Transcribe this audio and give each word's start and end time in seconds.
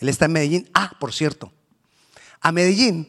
Él 0.00 0.08
está 0.08 0.24
en 0.24 0.32
Medellín. 0.32 0.70
Ah, 0.74 0.92
por 0.98 1.12
cierto, 1.12 1.52
a 2.40 2.52
Medellín, 2.52 3.08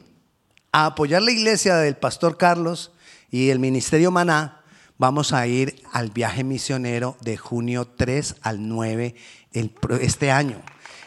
a 0.71 0.88
apoyar 0.88 1.21
la 1.21 1.32
iglesia 1.32 1.78
del 1.78 1.98
pastor 1.98 2.38
Carlos 2.38 2.92
y 3.29 3.49
el 3.49 3.60
ministerio 3.60 4.12
Maná, 4.12 4.62
vamos 4.97 5.33
a 5.33 5.47
ir 5.47 5.81
al 5.91 6.12
viaje 6.12 6.43
misionero 6.43 7.17
de 7.21 7.38
junio 7.38 7.88
3 7.88 8.35
al 8.41 8.67
9 8.67 9.15
este 10.01 10.31
año. 10.31 10.62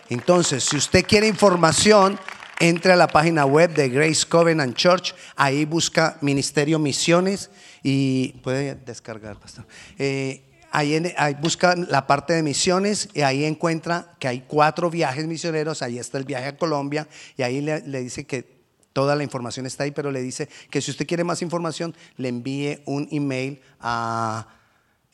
Entonces, 0.08 0.64
si 0.64 0.76
usted 0.76 1.06
quiere 1.06 1.28
información, 1.28 2.18
entre 2.60 2.92
a 2.92 2.96
la 2.96 3.08
página 3.08 3.44
web 3.44 3.74
de 3.74 3.88
Grace 3.88 4.26
Covenant 4.26 4.76
Church, 4.76 5.14
ahí 5.36 5.64
busca 5.64 6.18
Ministerio 6.20 6.78
Misiones 6.78 7.50
y 7.82 8.28
puede 8.42 8.74
descargar, 8.74 9.38
pastor. 9.38 9.66
Eh, 9.98 10.42
ahí, 10.74 11.36
busca 11.40 11.76
la 11.76 12.06
parte 12.06 12.32
de 12.32 12.42
misiones 12.42 13.08
y 13.14 13.20
ahí 13.20 13.44
encuentra 13.44 14.14
que 14.18 14.26
hay 14.26 14.40
cuatro 14.40 14.90
viajes 14.90 15.26
misioneros, 15.26 15.82
ahí 15.82 15.98
está 15.98 16.18
el 16.18 16.24
viaje 16.24 16.46
a 16.46 16.56
Colombia 16.56 17.06
y 17.36 17.42
ahí 17.42 17.60
le, 17.60 17.80
dice 17.80 18.26
que 18.26 18.52
toda 18.92 19.14
la 19.14 19.22
información 19.22 19.66
está 19.66 19.84
ahí, 19.84 19.92
pero 19.92 20.10
le 20.10 20.20
dice 20.20 20.48
que 20.70 20.80
si 20.80 20.90
usted 20.90 21.06
quiere 21.06 21.22
más 21.22 21.42
información, 21.42 21.94
le 22.16 22.28
envíe 22.28 22.82
un 22.86 23.08
email 23.12 23.60
a 23.80 24.48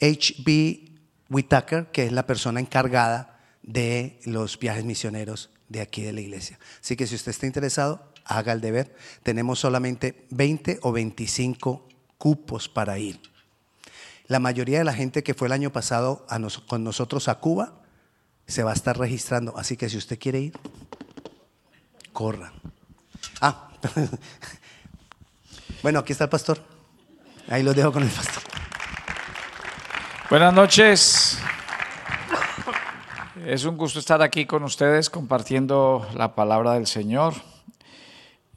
HB 0.00 0.90
Whitaker, 1.28 1.86
que 1.92 2.06
es 2.06 2.12
la 2.12 2.26
persona 2.26 2.60
encargada 2.60 3.38
de 3.62 4.18
los 4.24 4.58
viajes 4.58 4.84
misioneros 4.84 5.50
de 5.68 5.82
aquí 5.82 6.02
de 6.02 6.12
la 6.12 6.22
iglesia. 6.22 6.58
Así 6.82 6.96
que 6.96 7.06
si 7.06 7.14
usted 7.14 7.30
está 7.30 7.46
interesado, 7.46 8.12
haga 8.24 8.52
el 8.52 8.60
deber. 8.60 8.94
Tenemos 9.22 9.58
solamente 9.58 10.26
20 10.30 10.78
o 10.82 10.92
25 10.92 11.86
cupos 12.16 12.68
para 12.68 12.98
ir. 12.98 13.29
La 14.30 14.38
mayoría 14.38 14.78
de 14.78 14.84
la 14.84 14.92
gente 14.92 15.24
que 15.24 15.34
fue 15.34 15.48
el 15.48 15.52
año 15.52 15.72
pasado 15.72 16.24
con 16.68 16.84
nosotros 16.84 17.26
a 17.26 17.40
Cuba 17.40 17.72
se 18.46 18.62
va 18.62 18.70
a 18.70 18.74
estar 18.74 18.96
registrando. 18.96 19.58
Así 19.58 19.76
que 19.76 19.88
si 19.88 19.96
usted 19.96 20.20
quiere 20.20 20.38
ir, 20.38 20.52
corra. 22.12 22.52
Ah, 23.40 23.72
bueno, 25.82 25.98
aquí 25.98 26.12
está 26.12 26.26
el 26.26 26.30
pastor. 26.30 26.62
Ahí 27.48 27.64
lo 27.64 27.74
dejo 27.74 27.90
con 27.90 28.04
el 28.04 28.08
pastor. 28.08 28.44
Buenas 30.30 30.54
noches. 30.54 31.36
Es 33.44 33.64
un 33.64 33.76
gusto 33.76 33.98
estar 33.98 34.22
aquí 34.22 34.46
con 34.46 34.62
ustedes 34.62 35.10
compartiendo 35.10 36.08
la 36.14 36.36
palabra 36.36 36.74
del 36.74 36.86
Señor. 36.86 37.34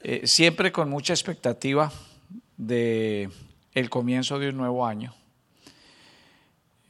Eh, 0.02 0.22
siempre 0.24 0.70
con 0.70 0.88
mucha 0.88 1.14
expectativa 1.14 1.90
de 2.56 3.28
el 3.72 3.90
comienzo 3.90 4.38
de 4.38 4.50
un 4.50 4.56
nuevo 4.56 4.86
año. 4.86 5.12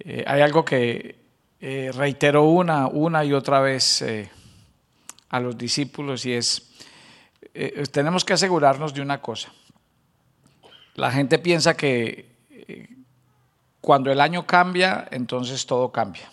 Eh, 0.05 0.25
hay 0.27 0.41
algo 0.43 0.65
que 0.65 1.17
eh, 1.61 1.91
reitero 1.95 2.45
una, 2.45 2.87
una 2.87 3.25
y 3.25 3.33
otra 3.33 3.61
vez 3.61 4.05
a 5.31 5.41
los 5.41 5.57
discípulos 5.57 6.27
y 6.27 6.35
es, 6.35 6.71
tenemos 7.91 8.25
que 8.25 8.35
asegurarnos 8.35 8.93
de 8.95 9.01
una 9.01 9.21
cosa. 9.21 9.53
La 10.95 11.11
gente 11.11 11.39
piensa 11.39 11.77
que 11.77 12.33
cuando 13.81 14.13
el 14.13 14.21
año 14.21 14.47
cambia, 14.47 15.09
entonces 15.11 15.67
todo 15.67 15.91
cambia 15.91 16.31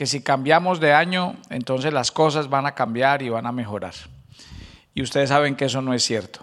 que 0.00 0.06
si 0.06 0.22
cambiamos 0.22 0.80
de 0.80 0.94
año, 0.94 1.36
entonces 1.50 1.92
las 1.92 2.10
cosas 2.10 2.48
van 2.48 2.64
a 2.64 2.74
cambiar 2.74 3.20
y 3.20 3.28
van 3.28 3.44
a 3.44 3.52
mejorar. 3.52 3.92
Y 4.94 5.02
ustedes 5.02 5.28
saben 5.28 5.56
que 5.56 5.66
eso 5.66 5.82
no 5.82 5.92
es 5.92 6.02
cierto, 6.02 6.40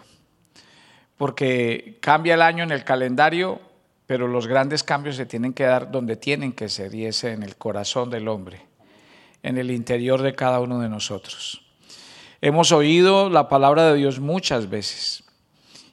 porque 1.17 1.97
cambia 1.99 2.35
el 2.35 2.43
año 2.43 2.63
en 2.63 2.69
el 2.69 2.83
calendario, 2.83 3.59
pero 4.07 4.29
los 4.29 4.47
grandes 4.47 4.83
cambios 4.83 5.17
se 5.17 5.25
tienen 5.25 5.53
que 5.53 5.65
dar 5.65 5.91
donde 5.91 6.15
tienen 6.15 6.53
que 6.53 6.69
ser, 6.69 6.95
y 6.95 7.05
es 7.05 7.23
en 7.25 7.43
el 7.43 7.57
corazón 7.57 8.09
del 8.09 8.29
hombre, 8.29 8.61
en 9.43 9.57
el 9.57 9.69
interior 9.69 10.21
de 10.21 10.33
cada 10.33 10.61
uno 10.61 10.79
de 10.79 10.89
nosotros. 10.89 11.61
Hemos 12.39 12.71
oído 12.71 13.29
la 13.29 13.49
palabra 13.49 13.91
de 13.91 13.97
Dios 13.97 14.19
muchas 14.19 14.69
veces, 14.69 15.25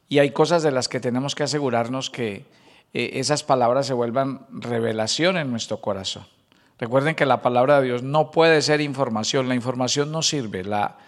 y 0.08 0.20
hay 0.20 0.30
cosas 0.30 0.62
de 0.62 0.70
las 0.70 0.88
que 0.88 1.00
tenemos 1.00 1.34
que 1.34 1.42
asegurarnos 1.42 2.08
que 2.08 2.46
eh, 2.92 3.10
esas 3.14 3.42
palabras 3.42 3.86
se 3.86 3.94
vuelvan 3.94 4.46
revelación 4.50 5.36
en 5.36 5.50
nuestro 5.50 5.80
corazón. 5.80 6.26
Recuerden 6.78 7.16
que 7.16 7.26
la 7.26 7.42
palabra 7.42 7.80
de 7.80 7.86
Dios 7.86 8.02
no 8.04 8.30
puede 8.30 8.62
ser 8.62 8.80
información, 8.80 9.48
la 9.48 9.54
información 9.56 10.12
no 10.12 10.22
sirve, 10.22 10.62
la, 10.62 10.98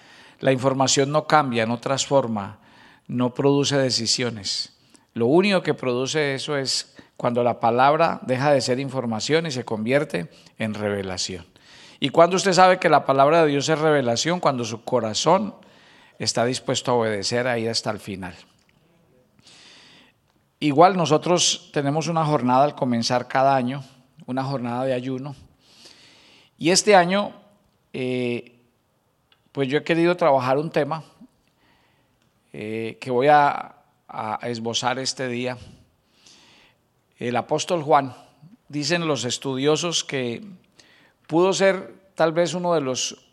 la 0.41 0.50
información 0.50 1.12
no 1.12 1.26
cambia, 1.28 1.66
no 1.66 1.78
transforma, 1.78 2.58
no 3.06 3.32
produce 3.32 3.76
decisiones. 3.76 4.72
Lo 5.14 5.26
único 5.26 5.62
que 5.62 5.75
produce 5.75 6.34
eso 6.34 6.56
es 6.56 6.95
cuando 7.16 7.43
la 7.43 7.60
palabra 7.60 8.21
deja 8.22 8.53
de 8.53 8.60
ser 8.60 8.81
información 8.81 9.47
y 9.47 9.50
se 9.50 9.65
convierte 9.65 10.31
en 10.59 10.75
revelación. 10.75 11.47
Y 11.99 12.10
cuando 12.10 12.37
usted 12.37 12.53
sabe 12.53 12.78
que 12.78 12.88
la 12.88 13.06
palabra 13.06 13.43
de 13.43 13.49
Dios 13.49 13.69
es 13.69 13.78
revelación, 13.78 14.41
cuando 14.41 14.65
su 14.65 14.84
corazón 14.84 15.55
está 16.19 16.44
dispuesto 16.44 16.93
a 16.93 16.94
obedecer 16.94 17.47
ahí 17.47 17.66
hasta 17.66 17.91
el 17.91 17.99
final. 17.99 18.34
Igual 20.60 20.97
nosotros 20.97 21.71
tenemos 21.72 22.09
una 22.09 22.25
jornada 22.25 22.65
al 22.65 22.75
comenzar 22.75 23.28
cada 23.28 23.56
año, 23.56 23.82
una 24.26 24.44
jornada 24.44 24.84
de 24.84 24.94
ayuno, 24.94 25.34
y 26.59 26.71
este 26.71 26.97
año, 26.97 27.32
eh, 27.93 28.59
pues 29.53 29.69
yo 29.69 29.78
he 29.78 29.84
querido 29.84 30.16
trabajar 30.16 30.56
un 30.56 30.71
tema 30.71 31.05
eh, 32.53 32.97
que 33.00 33.10
voy 33.10 33.28
a, 33.28 33.72
esbozar 34.43 34.99
este 34.99 35.28
día. 35.28 35.59
El 37.19 37.37
apóstol 37.37 37.82
Juan, 37.82 38.15
dicen 38.69 39.06
los 39.06 39.25
estudiosos 39.25 40.04
que 40.04 40.44
pudo 41.27 41.53
ser 41.53 41.94
tal 42.15 42.32
vez 42.32 42.54
uno 42.54 42.75
de 42.75 42.81
los 42.81 43.27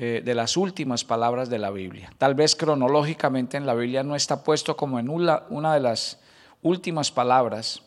eh, 0.00 0.22
de 0.24 0.34
las 0.36 0.56
últimas 0.56 1.02
palabras 1.02 1.50
de 1.50 1.58
la 1.58 1.72
Biblia. 1.72 2.12
Tal 2.18 2.36
vez 2.36 2.54
cronológicamente 2.54 3.56
en 3.56 3.66
la 3.66 3.74
Biblia 3.74 4.04
no 4.04 4.14
está 4.14 4.44
puesto 4.44 4.76
como 4.76 5.00
en 5.00 5.08
una, 5.08 5.42
una 5.48 5.74
de 5.74 5.80
las 5.80 6.20
últimas 6.62 7.10
palabras, 7.10 7.82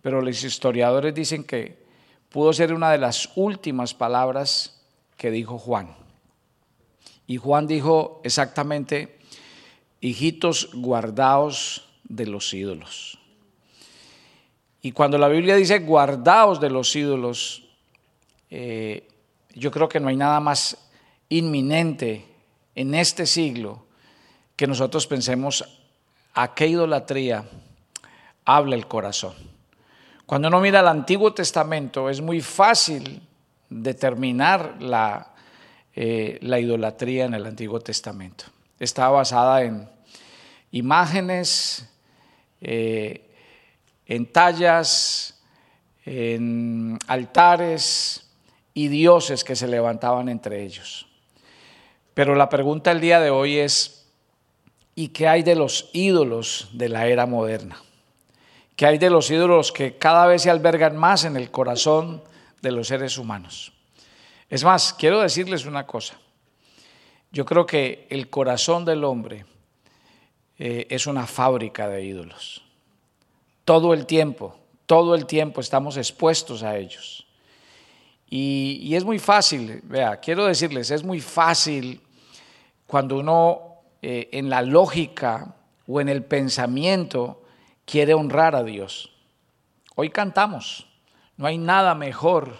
pero 0.00 0.22
los 0.22 0.44
historiadores 0.44 1.12
dicen 1.12 1.42
que 1.42 1.84
pudo 2.28 2.52
ser 2.52 2.72
una 2.72 2.92
de 2.92 2.98
las 2.98 3.32
últimas 3.34 3.94
palabras 3.94 4.80
que 5.16 5.32
dijo 5.32 5.58
Juan. 5.58 5.96
Y 7.26 7.36
Juan 7.36 7.66
dijo 7.66 8.20
exactamente, 8.22 9.18
hijitos 10.00 10.70
guardaos 10.72 11.88
de 12.04 12.26
los 12.26 12.54
ídolos. 12.54 13.19
Y 14.82 14.92
cuando 14.92 15.18
la 15.18 15.28
Biblia 15.28 15.56
dice 15.56 15.80
guardaos 15.80 16.60
de 16.60 16.70
los 16.70 16.94
ídolos, 16.96 17.64
eh, 18.50 19.06
yo 19.54 19.70
creo 19.70 19.88
que 19.88 20.00
no 20.00 20.08
hay 20.08 20.16
nada 20.16 20.40
más 20.40 20.76
inminente 21.28 22.26
en 22.74 22.94
este 22.94 23.26
siglo 23.26 23.84
que 24.56 24.66
nosotros 24.66 25.06
pensemos 25.06 25.64
a 26.34 26.54
qué 26.54 26.66
idolatría 26.66 27.44
habla 28.44 28.76
el 28.76 28.86
corazón. 28.86 29.34
Cuando 30.26 30.48
uno 30.48 30.60
mira 30.60 30.80
el 30.80 30.88
Antiguo 30.88 31.34
Testamento 31.34 32.08
es 32.08 32.20
muy 32.20 32.40
fácil 32.40 33.20
determinar 33.68 34.76
la, 34.80 35.34
eh, 35.94 36.38
la 36.42 36.58
idolatría 36.58 37.24
en 37.24 37.34
el 37.34 37.46
Antiguo 37.46 37.80
Testamento. 37.80 38.44
Está 38.78 39.08
basada 39.08 39.62
en 39.62 39.88
imágenes, 40.72 41.88
eh, 42.60 43.29
en 44.10 44.30
tallas, 44.30 45.40
en 46.04 46.98
altares 47.06 48.30
y 48.74 48.88
dioses 48.88 49.42
que 49.42 49.56
se 49.56 49.66
levantaban 49.66 50.28
entre 50.28 50.62
ellos. 50.62 51.06
Pero 52.12 52.34
la 52.34 52.50
pregunta 52.50 52.90
del 52.90 53.00
día 53.00 53.20
de 53.20 53.30
hoy 53.30 53.56
es, 53.56 54.06
¿y 54.94 55.08
qué 55.08 55.28
hay 55.28 55.42
de 55.42 55.54
los 55.54 55.88
ídolos 55.94 56.68
de 56.74 56.90
la 56.90 57.06
era 57.06 57.24
moderna? 57.24 57.80
que 58.80 58.86
hay 58.86 58.96
de 58.96 59.10
los 59.10 59.30
ídolos 59.30 59.72
que 59.72 59.98
cada 59.98 60.26
vez 60.26 60.40
se 60.40 60.48
albergan 60.48 60.96
más 60.96 61.24
en 61.26 61.36
el 61.36 61.50
corazón 61.50 62.22
de 62.62 62.72
los 62.72 62.88
seres 62.88 63.18
humanos. 63.18 63.74
Es 64.48 64.64
más, 64.64 64.94
quiero 64.94 65.20
decirles 65.20 65.66
una 65.66 65.86
cosa. 65.86 66.18
Yo 67.30 67.44
creo 67.44 67.66
que 67.66 68.06
el 68.08 68.30
corazón 68.30 68.86
del 68.86 69.04
hombre 69.04 69.44
eh, 70.58 70.86
es 70.88 71.06
una 71.06 71.26
fábrica 71.26 71.90
de 71.90 72.06
ídolos. 72.06 72.64
Todo 73.70 73.94
el 73.94 74.04
tiempo, 74.04 74.56
todo 74.84 75.14
el 75.14 75.26
tiempo 75.26 75.60
estamos 75.60 75.96
expuestos 75.96 76.64
a 76.64 76.76
ellos. 76.76 77.24
Y, 78.28 78.92
es 78.96 79.04
muy 79.04 79.20
fácil, 79.20 79.80
vea, 79.84 80.16
quiero 80.16 80.44
decirles, 80.44 80.90
es 80.90 81.04
muy 81.04 81.20
fácil 81.20 82.00
cuando 82.84 83.20
uno 83.20 83.76
eh, 84.02 84.28
en 84.32 84.50
la 84.50 84.62
lógica 84.62 85.54
o 85.86 86.00
en 86.00 86.08
el 86.08 86.24
pensamiento 86.24 87.44
quiere 87.84 88.12
honrar 88.12 88.56
a 88.56 88.64
Dios. 88.64 89.12
Hoy 89.94 90.10
cantamos, 90.10 90.88
no 91.36 91.46
hay 91.46 91.56
nada 91.56 91.94
mejor 91.94 92.56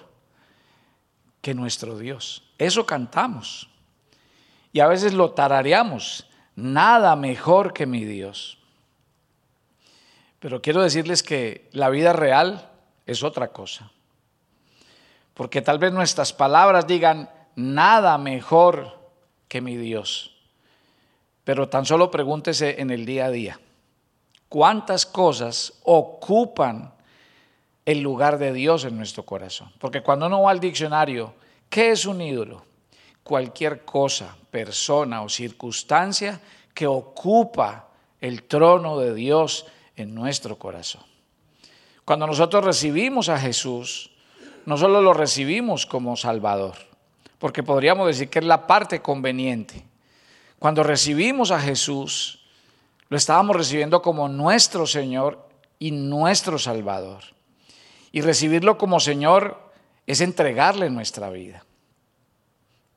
que 1.41 1.55
nuestro 1.55 1.99
Dios. 1.99 2.45
Eso 2.57 2.87
cantamos. 2.87 3.69
Y 4.73 4.79
a 4.79 4.87
veces 4.87 5.13
lo 5.13 5.33
tarareamos, 5.33 6.31
nada 6.55 7.17
mejor 7.17 7.73
que 7.73 7.85
mi 7.85 8.05
Dios. 8.05 8.60
Pero 10.41 10.63
quiero 10.63 10.83
decirles 10.83 11.23
que 11.23 11.69
la 11.73 11.91
vida 11.91 12.13
real 12.13 12.71
es 13.07 13.23
otra 13.23 13.49
cosa. 13.49 13.91
Porque 15.35 15.63
tal 15.63 15.79
vez 15.79 15.93
nuestras 15.93 16.33
palabras 16.33 16.87
digan 16.87 17.31
nada 17.57 18.19
mejor 18.19 18.99
que 19.49 19.61
mi 19.61 19.77
Dios. 19.77 20.35
Pero 21.45 21.69
tan 21.69 21.85
solo 21.85 22.11
pregúntese 22.11 22.81
en 22.81 22.91
el 22.91 23.05
día 23.05 23.27
a 23.27 23.31
día, 23.31 23.61
¿cuántas 24.49 25.05
cosas 25.05 25.75
ocupan 25.85 26.95
el 27.85 28.01
lugar 28.01 28.39
de 28.39 28.53
Dios 28.53 28.85
en 28.85 28.97
nuestro 28.97 29.25
corazón? 29.25 29.73
Porque 29.79 30.03
cuando 30.03 30.27
uno 30.27 30.43
va 30.43 30.53
al 30.53 30.61
diccionario, 30.61 31.35
¿qué 31.69 31.91
es 31.91 32.07
un 32.07 32.21
ídolo? 32.23 32.65
Cualquier 33.23 33.85
cosa, 33.85 34.37
persona 34.51 35.23
o 35.23 35.29
circunstancia 35.29 36.41
que 36.73 36.87
ocupa 36.87 37.89
el 38.21 38.45
trono 38.45 38.99
de 38.99 39.15
Dios 39.15 39.67
en 40.01 40.15
nuestro 40.15 40.59
corazón. 40.59 41.03
Cuando 42.05 42.27
nosotros 42.27 42.65
recibimos 42.65 43.29
a 43.29 43.39
Jesús, 43.39 44.11
no 44.67 44.77
solo 44.77 45.01
lo 45.01 45.13
recibimos 45.13 45.87
como 45.87 46.17
Salvador, 46.17 46.75
porque 47.39 47.63
podríamos 47.63 48.07
decir 48.07 48.29
que 48.29 48.41
es 48.41 48.45
la 48.45 48.67
parte 48.67 49.01
conveniente. 49.01 49.85
Cuando 50.59 50.83
recibimos 50.83 51.51
a 51.51 51.61
Jesús, 51.61 52.41
lo 53.09 53.17
estábamos 53.17 53.57
recibiendo 53.57 54.03
como 54.03 54.29
nuestro 54.29 54.87
Señor 54.87 55.49
y 55.79 55.91
nuestro 55.91 56.59
Salvador. 56.59 57.23
Y 58.13 58.21
recibirlo 58.21 58.77
como 58.77 59.01
Señor 59.01 59.71
es 60.07 60.21
entregarle 60.21 60.91
nuestra 60.91 61.31
vida. 61.31 61.65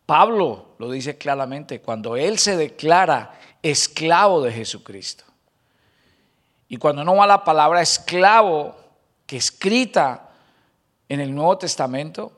Pablo 0.06 0.76
lo 0.80 0.92
dice 0.92 1.18
claramente, 1.18 1.82
cuando 1.82 2.18
él 2.18 2.38
se 2.38 2.58
declara 2.58 3.40
esclavo 3.62 4.42
de 4.42 4.52
Jesucristo. 4.52 5.24
Y 6.74 6.78
cuando 6.78 7.04
no 7.04 7.18
va 7.18 7.28
la 7.28 7.44
palabra 7.44 7.84
esclavo, 7.84 8.76
que 9.28 9.38
escrita 9.38 10.32
en 11.08 11.20
el 11.20 11.36
Nuevo 11.36 11.60
Testamento, 11.60 12.32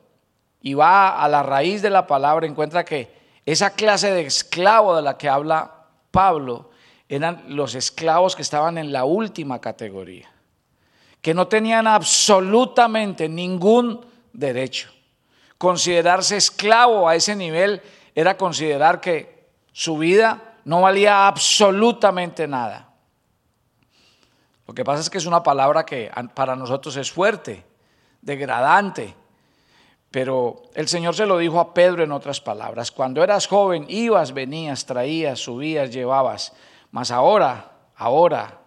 y 0.60 0.74
va 0.74 1.22
a 1.22 1.26
la 1.26 1.42
raíz 1.42 1.80
de 1.80 1.88
la 1.88 2.06
palabra, 2.06 2.46
encuentra 2.46 2.84
que 2.84 3.10
esa 3.46 3.70
clase 3.70 4.10
de 4.10 4.26
esclavo 4.26 4.94
de 4.94 5.00
la 5.00 5.16
que 5.16 5.30
habla 5.30 5.86
Pablo 6.10 6.68
eran 7.08 7.44
los 7.48 7.74
esclavos 7.74 8.36
que 8.36 8.42
estaban 8.42 8.76
en 8.76 8.92
la 8.92 9.06
última 9.06 9.58
categoría, 9.58 10.28
que 11.22 11.32
no 11.32 11.48
tenían 11.48 11.86
absolutamente 11.86 13.30
ningún 13.30 14.04
derecho. 14.34 14.90
Considerarse 15.56 16.36
esclavo 16.36 17.08
a 17.08 17.14
ese 17.14 17.34
nivel 17.34 17.80
era 18.14 18.36
considerar 18.36 19.00
que 19.00 19.46
su 19.72 19.96
vida 19.96 20.58
no 20.66 20.82
valía 20.82 21.26
absolutamente 21.26 22.46
nada. 22.46 22.85
Lo 24.66 24.74
que 24.74 24.84
pasa 24.84 25.00
es 25.00 25.10
que 25.10 25.18
es 25.18 25.26
una 25.26 25.42
palabra 25.42 25.86
que 25.86 26.10
para 26.34 26.56
nosotros 26.56 26.96
es 26.96 27.10
fuerte, 27.10 27.64
degradante, 28.20 29.14
pero 30.10 30.62
el 30.74 30.88
Señor 30.88 31.14
se 31.14 31.26
lo 31.26 31.38
dijo 31.38 31.60
a 31.60 31.74
Pedro 31.74 32.02
en 32.02 32.12
otras 32.12 32.40
palabras. 32.40 32.90
Cuando 32.90 33.22
eras 33.22 33.46
joven, 33.46 33.86
ibas, 33.88 34.32
venías, 34.32 34.86
traías, 34.86 35.40
subías, 35.40 35.92
llevabas, 35.92 36.52
mas 36.90 37.10
ahora, 37.10 37.72
ahora 37.96 38.60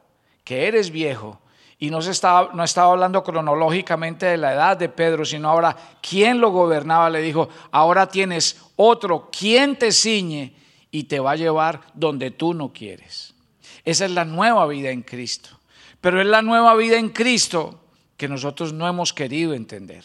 que 0.43 0.67
eres 0.67 0.91
viejo, 0.91 1.39
y 1.81 1.89
no, 1.89 2.01
se 2.01 2.11
estaba, 2.11 2.51
no 2.53 2.63
estaba 2.63 2.91
hablando 2.91 3.23
cronológicamente 3.23 4.25
de 4.25 4.37
la 4.37 4.53
edad 4.53 4.77
de 4.77 4.89
Pedro, 4.89 5.23
sino 5.23 5.49
ahora 5.49 5.75
quién 6.01 6.41
lo 6.41 6.51
gobernaba, 6.51 7.09
le 7.09 7.21
dijo, 7.21 7.47
ahora 7.71 8.07
tienes 8.07 8.61
otro, 8.75 9.29
quien 9.31 9.77
te 9.77 9.93
ciñe 9.93 10.53
y 10.91 11.05
te 11.05 11.19
va 11.21 11.31
a 11.31 11.35
llevar 11.37 11.81
donde 11.93 12.31
tú 12.31 12.53
no 12.53 12.73
quieres. 12.73 13.33
Esa 13.85 14.05
es 14.05 14.11
la 14.11 14.25
nueva 14.25 14.67
vida 14.67 14.89
en 14.89 15.03
Cristo. 15.03 15.58
Pero 16.01 16.21
es 16.21 16.27
la 16.27 16.41
nueva 16.41 16.75
vida 16.75 16.97
en 16.97 17.09
Cristo 17.09 17.83
que 18.17 18.27
nosotros 18.27 18.73
no 18.73 18.87
hemos 18.87 19.13
querido 19.13 19.53
entender. 19.53 20.03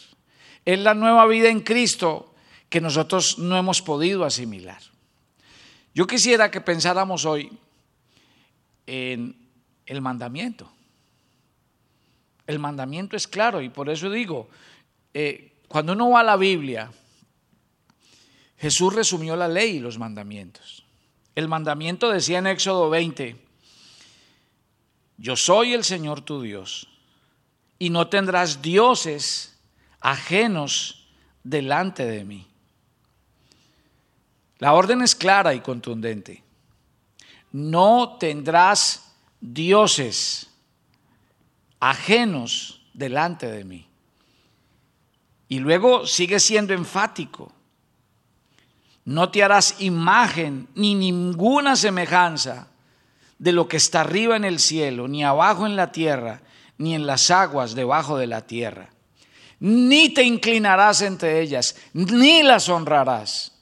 Es 0.65 0.79
la 0.79 0.93
nueva 0.93 1.25
vida 1.27 1.49
en 1.49 1.61
Cristo 1.61 2.33
que 2.69 2.81
nosotros 2.81 3.37
no 3.39 3.57
hemos 3.57 3.81
podido 3.81 4.25
asimilar. 4.25 4.81
Yo 5.93 6.07
quisiera 6.07 6.51
que 6.51 6.61
pensáramos 6.61 7.25
hoy 7.25 7.51
en 8.87 9.35
el 9.85 10.01
mandamiento. 10.01 10.71
El 12.47 12.59
mandamiento 12.59 13.15
es 13.15 13.27
claro 13.27 13.61
y 13.61 13.69
por 13.69 13.89
eso 13.89 14.09
digo, 14.09 14.49
eh, 15.13 15.53
cuando 15.67 15.93
uno 15.93 16.09
va 16.09 16.19
a 16.19 16.23
la 16.23 16.37
Biblia, 16.37 16.91
Jesús 18.57 18.93
resumió 18.93 19.35
la 19.35 19.47
ley 19.47 19.77
y 19.77 19.79
los 19.79 19.97
mandamientos. 19.97 20.83
El 21.35 21.47
mandamiento 21.47 22.09
decía 22.09 22.39
en 22.39 22.47
Éxodo 22.47 22.89
20, 22.89 23.44
yo 25.17 25.35
soy 25.35 25.73
el 25.73 25.83
Señor 25.83 26.21
tu 26.21 26.41
Dios 26.41 26.87
y 27.79 27.89
no 27.89 28.07
tendrás 28.07 28.61
dioses 28.61 29.57
ajenos 29.99 31.07
delante 31.43 32.05
de 32.05 32.23
mí. 32.25 32.47
La 34.59 34.73
orden 34.73 35.01
es 35.01 35.15
clara 35.15 35.53
y 35.53 35.61
contundente. 35.61 36.43
No 37.51 38.17
tendrás 38.19 39.13
dioses 39.39 40.49
ajenos 41.79 42.81
delante 42.93 43.49
de 43.49 43.63
mí. 43.63 43.87
Y 45.47 45.59
luego 45.59 46.07
sigue 46.07 46.39
siendo 46.39 46.73
enfático. 46.73 47.51
No 49.03 49.29
te 49.29 49.43
harás 49.43 49.79
imagen 49.79 50.67
ni 50.73 50.95
ninguna 50.95 51.75
semejanza 51.75 52.67
de 53.37 53.51
lo 53.51 53.67
que 53.67 53.77
está 53.77 54.01
arriba 54.01 54.35
en 54.35 54.45
el 54.45 54.59
cielo, 54.59 55.07
ni 55.07 55.23
abajo 55.23 55.65
en 55.65 55.75
la 55.75 55.91
tierra, 55.91 56.41
ni 56.77 56.95
en 56.95 57.05
las 57.05 57.31
aguas 57.31 57.75
debajo 57.75 58.17
de 58.17 58.27
la 58.27 58.41
tierra. 58.47 58.89
Ni 59.59 60.09
te 60.13 60.23
inclinarás 60.23 61.01
entre 61.01 61.41
ellas, 61.41 61.75
ni 61.93 62.43
las 62.43 62.69
honrarás. 62.69 63.53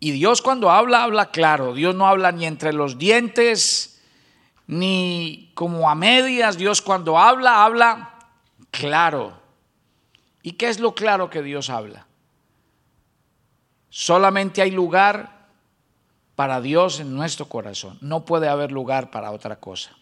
Y 0.00 0.12
Dios 0.12 0.40
cuando 0.40 0.70
habla, 0.70 1.02
habla 1.02 1.30
claro. 1.30 1.74
Dios 1.74 1.94
no 1.94 2.06
habla 2.06 2.32
ni 2.32 2.46
entre 2.46 2.72
los 2.72 2.98
dientes, 2.98 4.02
ni 4.66 5.52
como 5.54 5.90
a 5.90 5.94
medias. 5.94 6.56
Dios 6.56 6.80
cuando 6.80 7.18
habla, 7.18 7.64
habla 7.64 8.14
claro. 8.70 9.38
¿Y 10.42 10.52
qué 10.52 10.70
es 10.70 10.80
lo 10.80 10.94
claro 10.94 11.28
que 11.28 11.42
Dios 11.42 11.68
habla? 11.68 12.06
Solamente 13.90 14.62
hay 14.62 14.70
lugar 14.70 15.39
para 16.40 16.62
Dios 16.62 17.00
en 17.00 17.14
nuestro 17.14 17.50
corazón. 17.50 17.98
No 18.00 18.24
puede 18.24 18.48
haber 18.48 18.72
lugar 18.72 19.10
para 19.10 19.30
otra 19.30 19.60
cosa. 19.60 19.94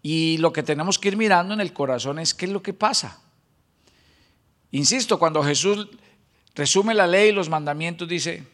Y 0.00 0.38
lo 0.38 0.52
que 0.52 0.62
tenemos 0.62 1.00
que 1.00 1.08
ir 1.08 1.16
mirando 1.16 1.52
en 1.54 1.60
el 1.60 1.72
corazón 1.72 2.20
es 2.20 2.34
qué 2.34 2.44
es 2.44 2.52
lo 2.52 2.62
que 2.62 2.72
pasa. 2.72 3.20
Insisto, 4.70 5.18
cuando 5.18 5.42
Jesús 5.42 5.88
resume 6.54 6.94
la 6.94 7.08
ley 7.08 7.30
y 7.30 7.32
los 7.32 7.48
mandamientos, 7.48 8.06
dice, 8.06 8.46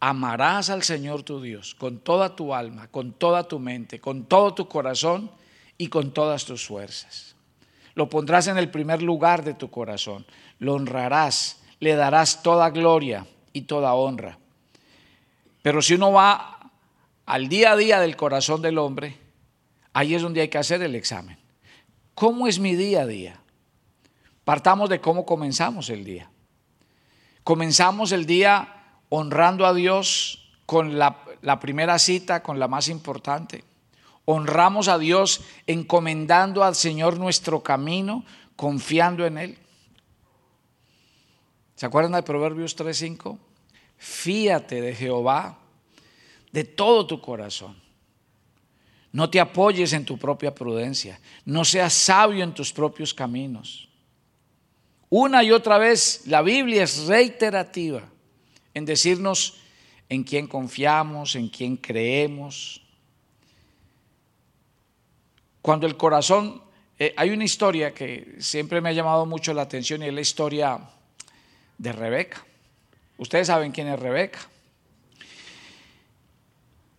amarás 0.00 0.70
al 0.70 0.82
Señor 0.82 1.22
tu 1.22 1.42
Dios 1.42 1.74
con 1.74 1.98
toda 1.98 2.34
tu 2.34 2.54
alma, 2.54 2.88
con 2.88 3.12
toda 3.12 3.46
tu 3.46 3.58
mente, 3.58 4.00
con 4.00 4.24
todo 4.24 4.54
tu 4.54 4.68
corazón 4.68 5.30
y 5.76 5.88
con 5.88 6.12
todas 6.12 6.46
tus 6.46 6.64
fuerzas. 6.64 7.36
Lo 7.94 8.08
pondrás 8.08 8.46
en 8.46 8.56
el 8.56 8.70
primer 8.70 9.02
lugar 9.02 9.44
de 9.44 9.52
tu 9.52 9.68
corazón, 9.70 10.24
lo 10.60 10.72
honrarás 10.72 11.60
le 11.78 11.94
darás 11.94 12.42
toda 12.42 12.70
gloria 12.70 13.26
y 13.52 13.62
toda 13.62 13.92
honra. 13.92 14.38
Pero 15.66 15.82
si 15.82 15.94
uno 15.94 16.12
va 16.12 16.70
al 17.24 17.48
día 17.48 17.72
a 17.72 17.76
día 17.76 17.98
del 17.98 18.14
corazón 18.14 18.62
del 18.62 18.78
hombre, 18.78 19.18
ahí 19.94 20.14
es 20.14 20.22
donde 20.22 20.40
hay 20.40 20.46
que 20.46 20.58
hacer 20.58 20.80
el 20.80 20.94
examen. 20.94 21.40
¿Cómo 22.14 22.46
es 22.46 22.60
mi 22.60 22.76
día 22.76 23.02
a 23.02 23.06
día? 23.06 23.40
Partamos 24.44 24.88
de 24.88 25.00
cómo 25.00 25.26
comenzamos 25.26 25.90
el 25.90 26.04
día. 26.04 26.30
Comenzamos 27.42 28.12
el 28.12 28.26
día 28.26 29.00
honrando 29.08 29.66
a 29.66 29.74
Dios 29.74 30.52
con 30.66 31.00
la, 31.00 31.24
la 31.42 31.58
primera 31.58 31.98
cita, 31.98 32.44
con 32.44 32.60
la 32.60 32.68
más 32.68 32.86
importante. 32.86 33.64
Honramos 34.24 34.86
a 34.86 34.98
Dios 34.98 35.40
encomendando 35.66 36.62
al 36.62 36.76
Señor 36.76 37.18
nuestro 37.18 37.64
camino, 37.64 38.24
confiando 38.54 39.26
en 39.26 39.38
Él. 39.38 39.58
¿Se 41.74 41.86
acuerdan 41.86 42.12
de 42.12 42.22
Proverbios 42.22 42.76
3:5? 42.76 43.45
Fíate 43.98 44.80
de 44.80 44.94
Jehová 44.94 45.58
de 46.52 46.64
todo 46.64 47.06
tu 47.06 47.20
corazón. 47.20 47.76
No 49.12 49.30
te 49.30 49.40
apoyes 49.40 49.92
en 49.92 50.04
tu 50.04 50.18
propia 50.18 50.54
prudencia. 50.54 51.20
No 51.44 51.64
seas 51.64 51.92
sabio 51.92 52.44
en 52.44 52.54
tus 52.54 52.72
propios 52.72 53.14
caminos. 53.14 53.88
Una 55.08 55.42
y 55.44 55.52
otra 55.52 55.78
vez 55.78 56.22
la 56.26 56.42
Biblia 56.42 56.82
es 56.82 57.06
reiterativa 57.06 58.08
en 58.74 58.84
decirnos 58.84 59.58
en 60.08 60.24
quién 60.24 60.46
confiamos, 60.46 61.34
en 61.36 61.48
quién 61.48 61.76
creemos. 61.76 62.82
Cuando 65.62 65.86
el 65.86 65.96
corazón, 65.96 66.62
eh, 66.98 67.14
hay 67.16 67.30
una 67.30 67.44
historia 67.44 67.92
que 67.92 68.36
siempre 68.38 68.80
me 68.80 68.90
ha 68.90 68.92
llamado 68.92 69.26
mucho 69.26 69.52
la 69.52 69.62
atención 69.62 70.02
y 70.02 70.06
es 70.06 70.14
la 70.14 70.20
historia 70.20 70.80
de 71.78 71.92
Rebeca. 71.92 72.44
Ustedes 73.18 73.46
saben 73.46 73.72
quién 73.72 73.88
es 73.88 73.98
Rebeca. 73.98 74.40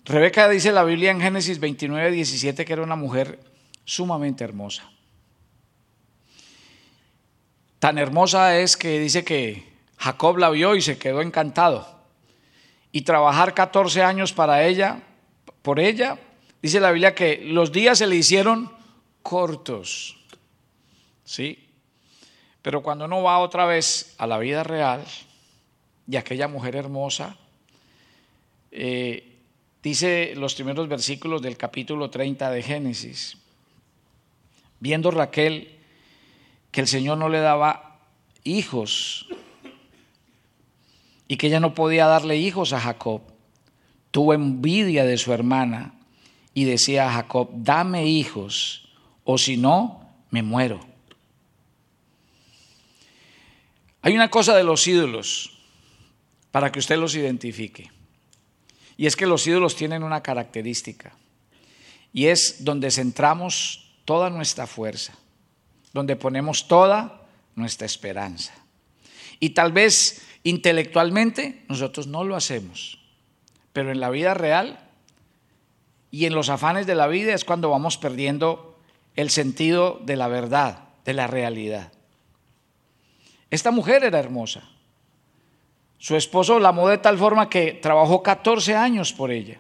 Rebeca 0.06 0.48
dice 0.48 0.72
la 0.72 0.84
Biblia 0.84 1.12
en 1.12 1.22
Génesis 1.22 1.60
29, 1.60 2.12
17 2.12 2.66
que 2.66 2.74
era 2.74 2.82
una 2.82 2.96
mujer 2.96 3.40
sumamente 3.84 4.44
hermosa. 4.44 4.90
Tan 7.80 7.98
hermosa 7.98 8.58
es 8.58 8.78
que 8.78 9.00
dice 9.00 9.24
que 9.24 9.64
Jacob 9.98 10.38
la 10.38 10.50
vio 10.50 10.76
y 10.76 10.82
se 10.82 10.98
quedó 10.98 11.22
encantado. 11.22 11.88
Y 12.92 13.02
trabajar 13.02 13.54
14 13.54 14.02
años 14.02 14.34
para 14.34 14.66
ella, 14.66 15.04
por 15.62 15.80
ella, 15.80 16.18
dice 16.62 16.80
la 16.80 16.92
Biblia 16.92 17.14
que 17.14 17.42
los 17.44 17.72
días 17.72 17.98
se 17.98 18.08
le 18.08 18.16
hicieron 18.16 18.72
cortos. 19.22 20.18
¿Sí? 21.26 21.68
Pero 22.62 22.82
cuando 22.82 23.06
uno 23.06 23.22
va 23.22 23.40
otra 23.40 23.66
vez 23.66 24.16
a 24.18 24.26
la 24.26 24.40
vida 24.40 24.64
real 24.64 25.04
y 26.10 26.16
aquella 26.16 26.48
mujer 26.48 26.76
hermosa, 26.76 27.36
eh, 28.72 29.38
dice 29.84 30.34
los 30.36 30.56
primeros 30.56 30.88
versículos 30.88 31.42
del 31.42 31.58
capítulo 31.58 32.10
30 32.10 32.50
de 32.50 32.64
Génesis, 32.64 33.38
viendo 34.80 35.12
Raquel 35.12 35.76
que 36.72 36.82
el 36.82 36.88
Señor 36.88 37.18
no 37.18 37.30
le 37.30 37.40
daba 37.40 38.00
hijos 38.44 39.28
y 41.28 41.36
que 41.38 41.48
ella 41.48 41.60
no 41.60 41.74
podía 41.74 42.08
darle 42.08 42.38
hijos 42.38 42.72
a 42.72 42.80
Jacob, 42.80 43.22
tuvo 44.12 44.34
envidia 44.34 45.04
de 45.04 45.18
su 45.18 45.34
hermana 45.34 45.94
y 46.54 46.64
decía 46.64 47.08
a 47.08 47.14
Jacob, 47.14 47.50
dame 47.54 48.08
hijos, 48.08 48.90
o 49.26 49.38
si 49.38 49.58
no, 49.58 50.10
me 50.32 50.42
muero. 50.42 50.80
Hay 54.02 54.16
una 54.16 54.30
cosa 54.30 54.56
de 54.56 54.64
los 54.64 54.88
ídolos 54.88 55.57
para 56.58 56.72
que 56.72 56.80
usted 56.80 56.98
los 56.98 57.14
identifique. 57.14 57.92
Y 58.98 59.06
es 59.06 59.16
que 59.16 59.28
los 59.28 59.46
ídolos 59.46 59.76
tienen 59.76 60.02
una 60.02 60.24
característica. 60.24 61.14
Y 62.12 62.26
es 62.26 62.66
donde 62.66 62.90
centramos 62.90 63.92
toda 64.06 64.32
nuestra 64.32 64.66
fuerza, 64.66 65.14
donde 65.94 66.16
ponemos 66.16 66.68
toda 66.68 67.28
nuestra 67.54 67.86
esperanza. 67.86 68.56
Y 69.40 69.52
tal 69.52 69.72
vez 69.72 70.24
intelectualmente 70.42 71.64
nosotros 71.70 72.08
no 72.08 72.24
lo 72.24 72.36
hacemos, 72.36 72.98
pero 73.72 73.92
en 73.92 74.00
la 74.00 74.10
vida 74.10 74.34
real 74.34 74.80
y 76.10 76.26
en 76.26 76.34
los 76.34 76.50
afanes 76.50 76.88
de 76.88 76.96
la 76.96 77.06
vida 77.06 77.36
es 77.36 77.46
cuando 77.46 77.70
vamos 77.70 78.00
perdiendo 78.00 78.80
el 79.16 79.30
sentido 79.30 80.02
de 80.04 80.16
la 80.16 80.28
verdad, 80.28 80.86
de 81.06 81.14
la 81.14 81.28
realidad. 81.28 81.92
Esta 83.52 83.70
mujer 83.70 84.04
era 84.04 84.18
hermosa. 84.18 84.68
Su 85.98 86.16
esposo 86.16 86.60
la 86.60 86.70
amó 86.70 86.88
de 86.88 87.00
tal 87.00 87.18
forma 87.18 87.50
que 87.50 87.74
trabajó 87.74 88.22
14 88.22 88.76
años 88.76 89.14
por 89.14 89.32
ella. 89.32 89.60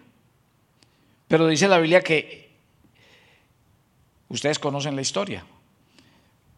Pero 1.27 1.48
dice 1.48 1.67
la 1.67 1.79
Biblia 1.79 2.01
que 2.01 2.51
ustedes 4.29 4.60
conocen 4.60 4.96
la 4.96 5.01
historia. 5.01 5.46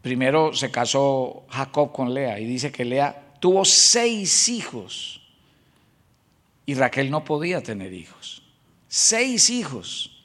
Primero 0.02 0.54
se 0.54 0.70
casó 0.70 1.44
Jacob 1.48 1.92
con 1.92 2.14
Lea 2.14 2.38
y 2.38 2.44
dice 2.44 2.70
que 2.70 2.84
Lea 2.84 3.34
tuvo 3.40 3.64
seis 3.64 4.48
hijos 4.48 5.20
y 6.66 6.74
Raquel 6.74 7.10
no 7.10 7.24
podía 7.24 7.62
tener 7.62 7.92
hijos. 7.92 8.42
Seis 8.88 9.50
hijos. 9.50 10.24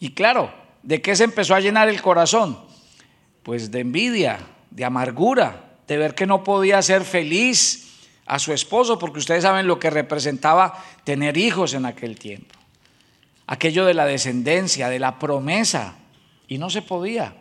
Y 0.00 0.10
claro, 0.10 0.52
¿de 0.82 1.02
qué 1.02 1.14
se 1.16 1.24
empezó 1.24 1.54
a 1.54 1.60
llenar 1.60 1.88
el 1.88 2.00
corazón? 2.02 2.58
Pues 3.42 3.70
de 3.70 3.80
envidia, 3.80 4.40
de 4.70 4.84
amargura, 4.84 5.76
de 5.86 5.98
ver 5.98 6.14
que 6.14 6.26
no 6.26 6.42
podía 6.44 6.80
ser 6.82 7.04
feliz 7.04 7.93
a 8.26 8.38
su 8.38 8.52
esposo, 8.52 8.98
porque 8.98 9.18
ustedes 9.18 9.42
saben 9.42 9.66
lo 9.66 9.78
que 9.78 9.90
representaba 9.90 10.82
tener 11.04 11.36
hijos 11.36 11.74
en 11.74 11.86
aquel 11.86 12.18
tiempo. 12.18 12.54
Aquello 13.46 13.84
de 13.84 13.94
la 13.94 14.06
descendencia, 14.06 14.88
de 14.88 14.98
la 14.98 15.18
promesa, 15.18 15.96
y 16.48 16.58
no 16.58 16.70
se 16.70 16.82
podía. 16.82 17.36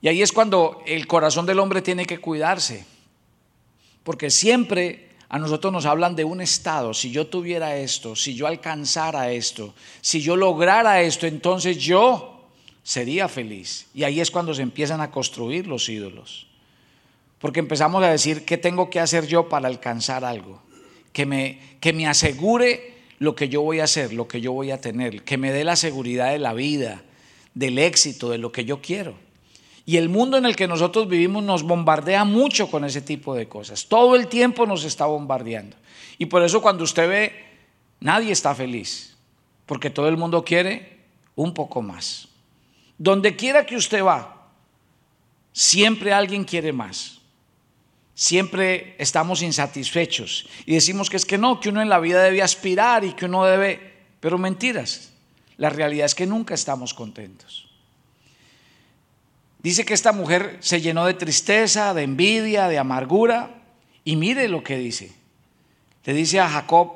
Y 0.00 0.08
ahí 0.08 0.22
es 0.22 0.32
cuando 0.32 0.82
el 0.86 1.06
corazón 1.06 1.46
del 1.46 1.58
hombre 1.58 1.82
tiene 1.82 2.06
que 2.06 2.18
cuidarse, 2.18 2.84
porque 4.04 4.30
siempre 4.30 5.10
a 5.28 5.38
nosotros 5.38 5.72
nos 5.72 5.86
hablan 5.86 6.16
de 6.16 6.24
un 6.24 6.40
estado, 6.40 6.94
si 6.94 7.10
yo 7.10 7.26
tuviera 7.26 7.76
esto, 7.76 8.16
si 8.16 8.34
yo 8.34 8.46
alcanzara 8.46 9.30
esto, 9.30 9.74
si 10.00 10.22
yo 10.22 10.36
lograra 10.36 11.02
esto, 11.02 11.26
entonces 11.26 11.76
yo 11.78 12.48
sería 12.82 13.28
feliz. 13.28 13.86
Y 13.92 14.04
ahí 14.04 14.20
es 14.20 14.30
cuando 14.30 14.54
se 14.54 14.62
empiezan 14.62 15.00
a 15.00 15.10
construir 15.10 15.66
los 15.66 15.88
ídolos. 15.88 16.47
Porque 17.38 17.60
empezamos 17.60 18.02
a 18.02 18.10
decir, 18.10 18.44
¿qué 18.44 18.58
tengo 18.58 18.90
que 18.90 19.00
hacer 19.00 19.26
yo 19.26 19.48
para 19.48 19.68
alcanzar 19.68 20.24
algo? 20.24 20.60
Que 21.12 21.24
me, 21.24 21.60
que 21.80 21.92
me 21.92 22.06
asegure 22.06 22.94
lo 23.18 23.34
que 23.34 23.48
yo 23.48 23.62
voy 23.62 23.80
a 23.80 23.84
hacer, 23.84 24.12
lo 24.12 24.28
que 24.28 24.40
yo 24.40 24.52
voy 24.52 24.70
a 24.70 24.80
tener, 24.80 25.22
que 25.22 25.38
me 25.38 25.52
dé 25.52 25.64
la 25.64 25.76
seguridad 25.76 26.30
de 26.30 26.38
la 26.38 26.52
vida, 26.52 27.02
del 27.54 27.78
éxito, 27.78 28.30
de 28.30 28.38
lo 28.38 28.52
que 28.52 28.64
yo 28.64 28.80
quiero. 28.80 29.14
Y 29.86 29.96
el 29.96 30.08
mundo 30.08 30.36
en 30.36 30.44
el 30.44 30.54
que 30.54 30.68
nosotros 30.68 31.08
vivimos 31.08 31.42
nos 31.42 31.62
bombardea 31.62 32.24
mucho 32.24 32.70
con 32.70 32.84
ese 32.84 33.00
tipo 33.00 33.34
de 33.34 33.48
cosas. 33.48 33.86
Todo 33.86 34.16
el 34.16 34.26
tiempo 34.26 34.66
nos 34.66 34.84
está 34.84 35.06
bombardeando. 35.06 35.76
Y 36.18 36.26
por 36.26 36.42
eso 36.42 36.60
cuando 36.60 36.84
usted 36.84 37.08
ve, 37.08 37.32
nadie 38.00 38.32
está 38.32 38.54
feliz, 38.54 39.16
porque 39.64 39.90
todo 39.90 40.08
el 40.08 40.16
mundo 40.16 40.44
quiere 40.44 40.98
un 41.36 41.54
poco 41.54 41.82
más. 41.82 42.28
Donde 42.98 43.36
quiera 43.36 43.64
que 43.64 43.76
usted 43.76 44.04
va, 44.04 44.48
siempre 45.52 46.12
alguien 46.12 46.44
quiere 46.44 46.72
más 46.72 47.17
siempre 48.18 48.96
estamos 48.98 49.42
insatisfechos 49.42 50.48
y 50.66 50.74
decimos 50.74 51.08
que 51.08 51.16
es 51.16 51.24
que 51.24 51.38
no, 51.38 51.60
que 51.60 51.68
uno 51.68 51.80
en 51.80 51.88
la 51.88 52.00
vida 52.00 52.20
debe 52.20 52.42
aspirar 52.42 53.04
y 53.04 53.12
que 53.12 53.26
uno 53.26 53.44
debe, 53.44 53.94
pero 54.18 54.38
mentiras. 54.38 55.12
La 55.56 55.70
realidad 55.70 56.06
es 56.06 56.16
que 56.16 56.26
nunca 56.26 56.54
estamos 56.54 56.94
contentos. 56.94 57.68
Dice 59.62 59.84
que 59.84 59.94
esta 59.94 60.10
mujer 60.10 60.56
se 60.58 60.80
llenó 60.80 61.06
de 61.06 61.14
tristeza, 61.14 61.94
de 61.94 62.02
envidia, 62.02 62.66
de 62.66 62.78
amargura 62.78 63.62
y 64.02 64.16
mire 64.16 64.48
lo 64.48 64.64
que 64.64 64.78
dice. 64.78 65.12
Le 66.04 66.12
dice 66.12 66.40
a 66.40 66.48
Jacob, 66.48 66.90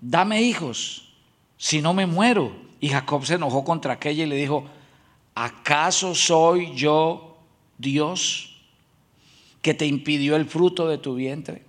dame 0.00 0.40
hijos, 0.40 1.12
si 1.58 1.82
no 1.82 1.92
me 1.92 2.06
muero. 2.06 2.56
Y 2.80 2.88
Jacob 2.88 3.26
se 3.26 3.34
enojó 3.34 3.64
contra 3.64 3.92
aquella 3.92 4.24
y 4.24 4.28
le 4.28 4.36
dijo, 4.36 4.64
¿acaso 5.34 6.14
soy 6.14 6.74
yo 6.74 7.36
Dios? 7.76 8.53
Que 9.64 9.72
te 9.72 9.86
impidió 9.86 10.36
el 10.36 10.44
fruto 10.44 10.86
de 10.86 10.98
tu 10.98 11.14
vientre. 11.14 11.62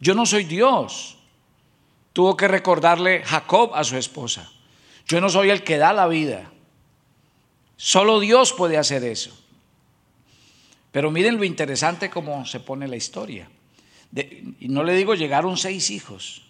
Yo 0.00 0.16
no 0.16 0.26
soy 0.26 0.42
Dios. 0.42 1.16
Tuvo 2.12 2.36
que 2.36 2.48
recordarle 2.48 3.22
Jacob 3.22 3.70
a 3.76 3.84
su 3.84 3.96
esposa. 3.96 4.50
Yo 5.06 5.20
no 5.20 5.28
soy 5.28 5.50
el 5.50 5.62
que 5.62 5.78
da 5.78 5.92
la 5.92 6.08
vida. 6.08 6.50
Solo 7.76 8.18
Dios 8.18 8.52
puede 8.52 8.78
hacer 8.78 9.04
eso. 9.04 9.30
Pero 10.90 11.12
miren 11.12 11.36
lo 11.36 11.44
interesante 11.44 12.10
cómo 12.10 12.44
se 12.46 12.58
pone 12.58 12.88
la 12.88 12.96
historia. 12.96 13.48
y 14.12 14.66
no 14.66 14.82
le 14.82 14.96
digo, 14.96 15.14
llegaron 15.14 15.56
seis 15.56 15.88
hijos. 15.88 16.42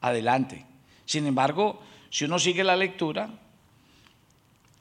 Adelante. 0.00 0.64
Sin 1.04 1.26
embargo, 1.26 1.82
si 2.08 2.24
uno 2.24 2.38
sigue 2.38 2.64
la 2.64 2.76
lectura, 2.76 3.28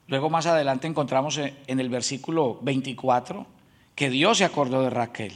luego 0.07 0.29
más 0.29 0.45
adelante 0.45 0.87
encontramos 0.87 1.37
en 1.37 1.79
el 1.81 1.89
versículo 1.89 2.59
24 2.61 3.58
que 3.99 4.09
Dios 4.09 4.37
se 4.37 4.45
acordó 4.45 4.81
de 4.81 4.89
Raquel. 4.89 5.33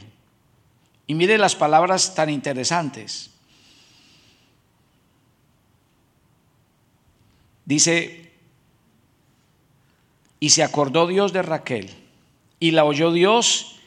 Y 1.06 1.14
mire 1.14 1.36
las 1.36 1.54
palabras 1.54 2.14
tan 2.14 2.30
interesantes. 2.30 3.28
Dice, 7.66 8.32
y 10.40 10.48
se 10.48 10.62
acordó 10.62 11.06
Dios 11.06 11.34
de 11.34 11.42
Raquel, 11.42 11.90
y 12.58 12.70
la 12.70 12.86
oyó 12.86 13.12
Dios 13.12 13.80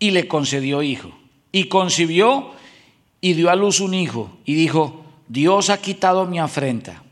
y 0.00 0.10
le 0.10 0.26
concedió 0.26 0.82
hijo. 0.82 1.16
Y 1.52 1.66
concibió 1.66 2.50
y 3.20 3.34
dio 3.34 3.48
a 3.48 3.54
luz 3.54 3.78
un 3.78 3.94
hijo, 3.94 4.36
y 4.44 4.54
dijo, 4.54 5.04
Dios 5.28 5.70
ha 5.70 5.80
quitado 5.80 6.26
mi 6.26 6.40
afrenta. 6.40 7.04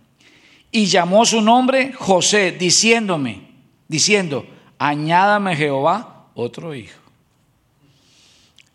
Y 0.73 0.87
llamó 0.87 1.25
su 1.25 1.43
nombre 1.43 1.93
José, 1.93 2.51
diciéndome, 2.51 3.43
diciendo, 3.87 4.45
añádame 4.79 5.55
Jehová 5.55 6.18
otro 6.41 6.73
hijo. 6.75 7.01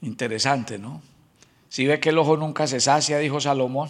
Interesante, 0.01 0.77
¿no? 0.77 1.01
Si 1.69 1.85
ve 1.87 1.99
que 1.99 2.09
el 2.09 2.17
ojo 2.17 2.35
nunca 2.35 2.67
se 2.67 2.81
sacia, 2.81 3.17
dijo 3.19 3.39
Salomón. 3.39 3.89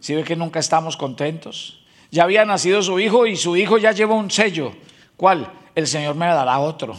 Si 0.00 0.14
ve 0.14 0.22
que 0.22 0.36
nunca 0.36 0.60
estamos 0.60 0.96
contentos. 0.96 1.80
Ya 2.10 2.24
había 2.24 2.44
nacido 2.44 2.82
su 2.82 3.00
hijo 3.00 3.26
y 3.26 3.36
su 3.36 3.56
hijo 3.56 3.78
ya 3.78 3.92
lleva 3.92 4.14
un 4.14 4.30
sello. 4.30 4.72
¿Cuál? 5.16 5.50
El 5.74 5.86
Señor 5.86 6.14
me 6.14 6.26
dará 6.26 6.58
otro. 6.58 6.96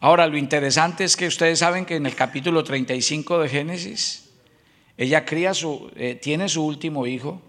Ahora, 0.00 0.26
lo 0.26 0.36
interesante 0.36 1.04
es 1.04 1.16
que 1.16 1.26
ustedes 1.26 1.58
saben 1.58 1.86
que 1.86 1.96
en 1.96 2.06
el 2.06 2.14
capítulo 2.14 2.62
35 2.62 3.40
de 3.40 3.48
Génesis, 3.48 4.30
ella 4.96 5.24
cría 5.24 5.54
su, 5.54 5.90
eh, 5.96 6.14
tiene 6.14 6.48
su 6.48 6.64
último 6.64 7.06
hijo, 7.06 7.40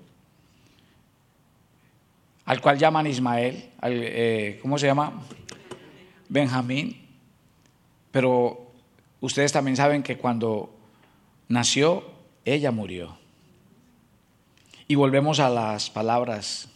al 2.46 2.62
cual 2.62 2.80
llaman 2.80 3.06
Ismael, 3.06 3.72
eh, 3.84 4.58
¿cómo 4.62 4.80
se 4.80 4.88
llama? 4.88 5.22
Benjamín, 6.30 7.06
pero 8.12 8.72
ustedes 9.20 9.52
también 9.52 9.76
saben 9.76 10.04
que 10.04 10.18
cuando 10.18 10.74
nació, 11.48 12.06
ella 12.46 12.72
murió. 12.72 13.18
Y 14.88 14.96
volvemos 14.96 15.40
a 15.40 15.50
las 15.50 15.90
palabras, 15.90 16.70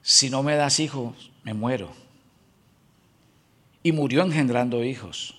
si 0.00 0.30
no 0.30 0.42
me 0.42 0.54
das 0.56 0.80
hijos, 0.80 1.30
me 1.42 1.54
muero. 1.54 1.92
y 3.82 3.92
murió 3.92 4.22
engendrando 4.22 4.84
hijos. 4.84 5.34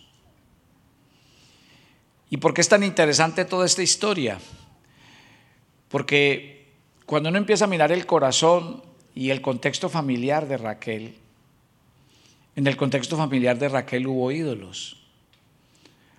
¿Y 2.29 2.37
por 2.37 2.53
qué 2.53 2.61
es 2.61 2.69
tan 2.69 2.83
interesante 2.83 3.45
toda 3.45 3.65
esta 3.65 3.83
historia? 3.83 4.39
Porque 5.89 6.73
cuando 7.05 7.29
uno 7.29 7.37
empieza 7.37 7.65
a 7.65 7.67
mirar 7.67 7.91
el 7.91 8.05
corazón 8.05 8.83
y 9.15 9.29
el 9.29 9.41
contexto 9.41 9.89
familiar 9.89 10.47
de 10.47 10.57
Raquel, 10.57 11.15
en 12.55 12.67
el 12.67 12.75
contexto 12.75 13.15
familiar 13.15 13.57
de 13.57 13.69
Raquel 13.69 14.07
hubo 14.07 14.31
ídolos. 14.31 14.97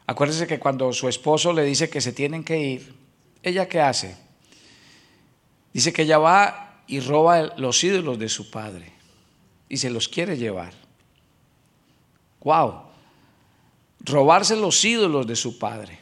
Acuérdese 0.06 0.46
que 0.46 0.58
cuando 0.58 0.92
su 0.92 1.08
esposo 1.08 1.52
le 1.52 1.64
dice 1.64 1.90
que 1.90 2.00
se 2.00 2.12
tienen 2.12 2.44
que 2.44 2.58
ir, 2.58 2.94
¿ella 3.42 3.68
qué 3.68 3.80
hace? 3.80 4.16
Dice 5.72 5.92
que 5.92 6.02
ella 6.02 6.18
va 6.18 6.82
y 6.86 7.00
roba 7.00 7.54
los 7.56 7.84
ídolos 7.84 8.18
de 8.18 8.28
su 8.28 8.50
padre 8.50 8.92
y 9.68 9.76
se 9.76 9.90
los 9.90 10.08
quiere 10.08 10.36
llevar. 10.36 10.72
¡Wow! 12.42 12.82
Robarse 14.00 14.56
los 14.56 14.84
ídolos 14.84 15.26
de 15.26 15.36
su 15.36 15.58
padre. 15.58 16.00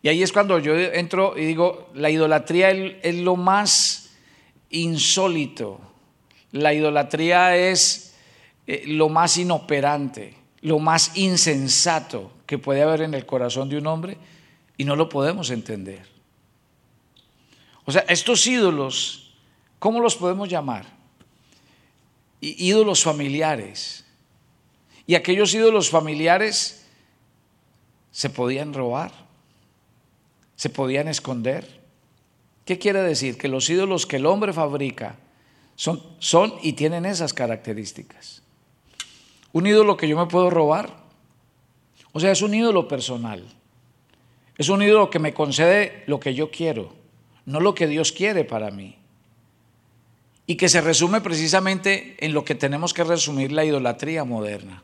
Y 0.00 0.08
ahí 0.08 0.22
es 0.22 0.32
cuando 0.32 0.58
yo 0.58 0.74
entro 0.76 1.36
y 1.36 1.44
digo, 1.44 1.90
la 1.94 2.10
idolatría 2.10 2.70
es 2.70 3.16
lo 3.16 3.36
más 3.36 4.03
insólito. 4.74 5.80
La 6.52 6.72
idolatría 6.72 7.56
es 7.56 8.14
eh, 8.66 8.84
lo 8.86 9.08
más 9.08 9.36
inoperante, 9.36 10.34
lo 10.60 10.78
más 10.78 11.16
insensato 11.16 12.32
que 12.46 12.58
puede 12.58 12.82
haber 12.82 13.02
en 13.02 13.14
el 13.14 13.26
corazón 13.26 13.68
de 13.68 13.78
un 13.78 13.86
hombre 13.86 14.16
y 14.76 14.84
no 14.84 14.96
lo 14.96 15.08
podemos 15.08 15.50
entender. 15.50 16.06
O 17.84 17.92
sea, 17.92 18.04
estos 18.08 18.46
ídolos, 18.46 19.34
¿cómo 19.78 20.00
los 20.00 20.16
podemos 20.16 20.48
llamar? 20.48 20.94
ídolos 22.44 23.02
familiares. 23.02 24.04
Y 25.06 25.14
aquellos 25.14 25.54
ídolos 25.54 25.90
familiares 25.90 26.84
se 28.10 28.30
podían 28.30 28.72
robar, 28.72 29.12
se 30.56 30.70
podían 30.70 31.08
esconder. 31.08 31.73
¿Qué 32.64 32.78
quiere 32.78 33.02
decir? 33.02 33.36
Que 33.36 33.48
los 33.48 33.68
ídolos 33.68 34.06
que 34.06 34.16
el 34.16 34.26
hombre 34.26 34.52
fabrica 34.52 35.16
son, 35.76 36.02
son 36.18 36.54
y 36.62 36.74
tienen 36.74 37.04
esas 37.04 37.34
características. 37.34 38.42
Un 39.52 39.66
ídolo 39.66 39.96
que 39.96 40.08
yo 40.08 40.16
me 40.16 40.26
puedo 40.26 40.50
robar, 40.50 41.04
o 42.12 42.20
sea, 42.20 42.32
es 42.32 42.42
un 42.42 42.54
ídolo 42.54 42.88
personal. 42.88 43.44
Es 44.56 44.68
un 44.68 44.82
ídolo 44.82 45.10
que 45.10 45.18
me 45.18 45.34
concede 45.34 46.04
lo 46.06 46.20
que 46.20 46.34
yo 46.34 46.50
quiero, 46.50 46.92
no 47.44 47.60
lo 47.60 47.74
que 47.74 47.86
Dios 47.86 48.12
quiere 48.12 48.44
para 48.44 48.70
mí 48.70 48.96
y 50.46 50.56
que 50.56 50.68
se 50.68 50.80
resume 50.80 51.20
precisamente 51.20 52.16
en 52.20 52.34
lo 52.34 52.44
que 52.44 52.54
tenemos 52.54 52.92
que 52.92 53.04
resumir 53.04 53.52
la 53.52 53.64
idolatría 53.64 54.24
moderna. 54.24 54.82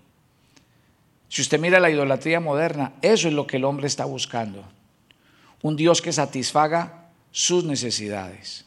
Si 1.28 1.42
usted 1.42 1.60
mira 1.60 1.80
la 1.80 1.90
idolatría 1.90 2.40
moderna, 2.40 2.94
eso 3.02 3.28
es 3.28 3.34
lo 3.34 3.46
que 3.46 3.58
el 3.58 3.64
hombre 3.64 3.86
está 3.86 4.04
buscando. 4.04 4.64
Un 5.62 5.76
Dios 5.76 6.00
que 6.00 6.12
satisfaga 6.12 6.99
sus 7.30 7.64
necesidades. 7.64 8.64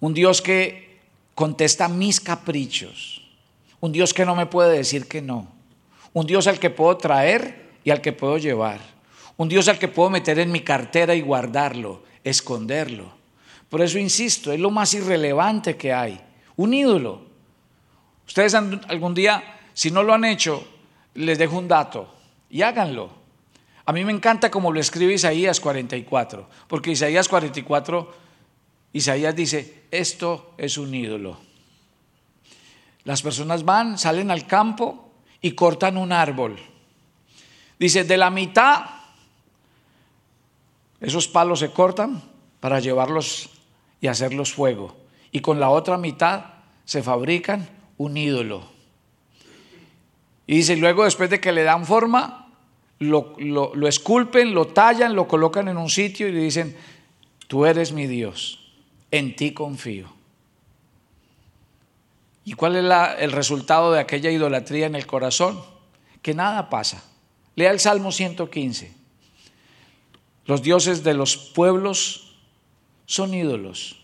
Un 0.00 0.14
Dios 0.14 0.42
que 0.42 1.00
contesta 1.34 1.88
mis 1.88 2.20
caprichos. 2.20 3.22
Un 3.80 3.92
Dios 3.92 4.14
que 4.14 4.24
no 4.24 4.34
me 4.34 4.46
puede 4.46 4.76
decir 4.76 5.06
que 5.06 5.22
no. 5.22 5.48
Un 6.12 6.26
Dios 6.26 6.46
al 6.46 6.58
que 6.58 6.70
puedo 6.70 6.96
traer 6.96 7.72
y 7.84 7.90
al 7.90 8.00
que 8.00 8.12
puedo 8.12 8.38
llevar. 8.38 8.80
Un 9.36 9.48
Dios 9.48 9.68
al 9.68 9.78
que 9.78 9.88
puedo 9.88 10.10
meter 10.10 10.38
en 10.38 10.50
mi 10.50 10.60
cartera 10.60 11.14
y 11.14 11.20
guardarlo, 11.20 12.02
esconderlo. 12.24 13.12
Por 13.68 13.82
eso 13.82 13.98
insisto, 13.98 14.52
es 14.52 14.60
lo 14.60 14.70
más 14.70 14.94
irrelevante 14.94 15.76
que 15.76 15.92
hay. 15.92 16.20
Un 16.56 16.72
ídolo. 16.72 17.26
Ustedes 18.26 18.54
algún 18.54 19.14
día, 19.14 19.42
si 19.74 19.90
no 19.90 20.02
lo 20.02 20.14
han 20.14 20.24
hecho, 20.24 20.66
les 21.14 21.38
dejo 21.38 21.58
un 21.58 21.68
dato 21.68 22.14
y 22.48 22.62
háganlo. 22.62 23.10
A 23.86 23.92
mí 23.92 24.04
me 24.04 24.12
encanta 24.12 24.50
como 24.50 24.72
lo 24.72 24.80
escribe 24.80 25.14
Isaías 25.14 25.60
44, 25.60 26.48
porque 26.66 26.90
Isaías 26.90 27.28
44, 27.28 28.12
Isaías 28.92 29.36
dice, 29.36 29.84
esto 29.92 30.54
es 30.58 30.76
un 30.76 30.92
ídolo. 30.92 31.38
Las 33.04 33.22
personas 33.22 33.64
van, 33.64 33.96
salen 33.96 34.32
al 34.32 34.48
campo 34.48 35.12
y 35.40 35.52
cortan 35.52 35.96
un 35.96 36.10
árbol. 36.10 36.58
Dice, 37.78 38.02
de 38.02 38.16
la 38.16 38.30
mitad, 38.30 38.86
esos 41.00 41.28
palos 41.28 41.60
se 41.60 41.70
cortan 41.70 42.22
para 42.58 42.80
llevarlos 42.80 43.50
y 44.00 44.08
hacerlos 44.08 44.52
fuego. 44.52 44.96
Y 45.30 45.40
con 45.40 45.60
la 45.60 45.70
otra 45.70 45.96
mitad 45.96 46.46
se 46.84 47.04
fabrican 47.04 47.68
un 47.98 48.16
ídolo. 48.16 48.68
Y 50.48 50.56
dice, 50.56 50.74
luego 50.74 51.04
después 51.04 51.30
de 51.30 51.40
que 51.40 51.52
le 51.52 51.62
dan 51.62 51.86
forma, 51.86 52.45
lo, 52.98 53.34
lo, 53.38 53.88
esculpen, 53.88 54.54
lo 54.54 54.68
tallan, 54.68 55.14
lo 55.14 55.28
colocan 55.28 55.68
en 55.68 55.76
un 55.76 55.90
sitio 55.90 56.28
y 56.28 56.32
le 56.32 56.40
dicen, 56.40 56.76
tú 57.46 57.66
eres 57.66 57.92
mi 57.92 58.06
Dios, 58.06 58.58
en 59.10 59.36
ti 59.36 59.52
confío. 59.52 60.08
¿Y 62.44 62.52
cuál 62.52 62.76
es 62.76 63.20
el 63.20 63.32
resultado 63.32 63.92
de 63.92 64.00
aquella 64.00 64.30
idolatría 64.30 64.86
en 64.86 64.94
el 64.94 65.06
corazón? 65.06 65.60
Que 66.22 66.32
nada 66.32 66.70
pasa. 66.70 67.02
Lea 67.56 67.70
el 67.70 67.80
Salmo 67.80 68.12
115. 68.12 68.92
Los 70.44 70.62
dioses 70.62 71.02
de 71.02 71.14
los 71.14 71.36
pueblos 71.36 72.36
son 73.04 73.34
ídolos. 73.34 73.96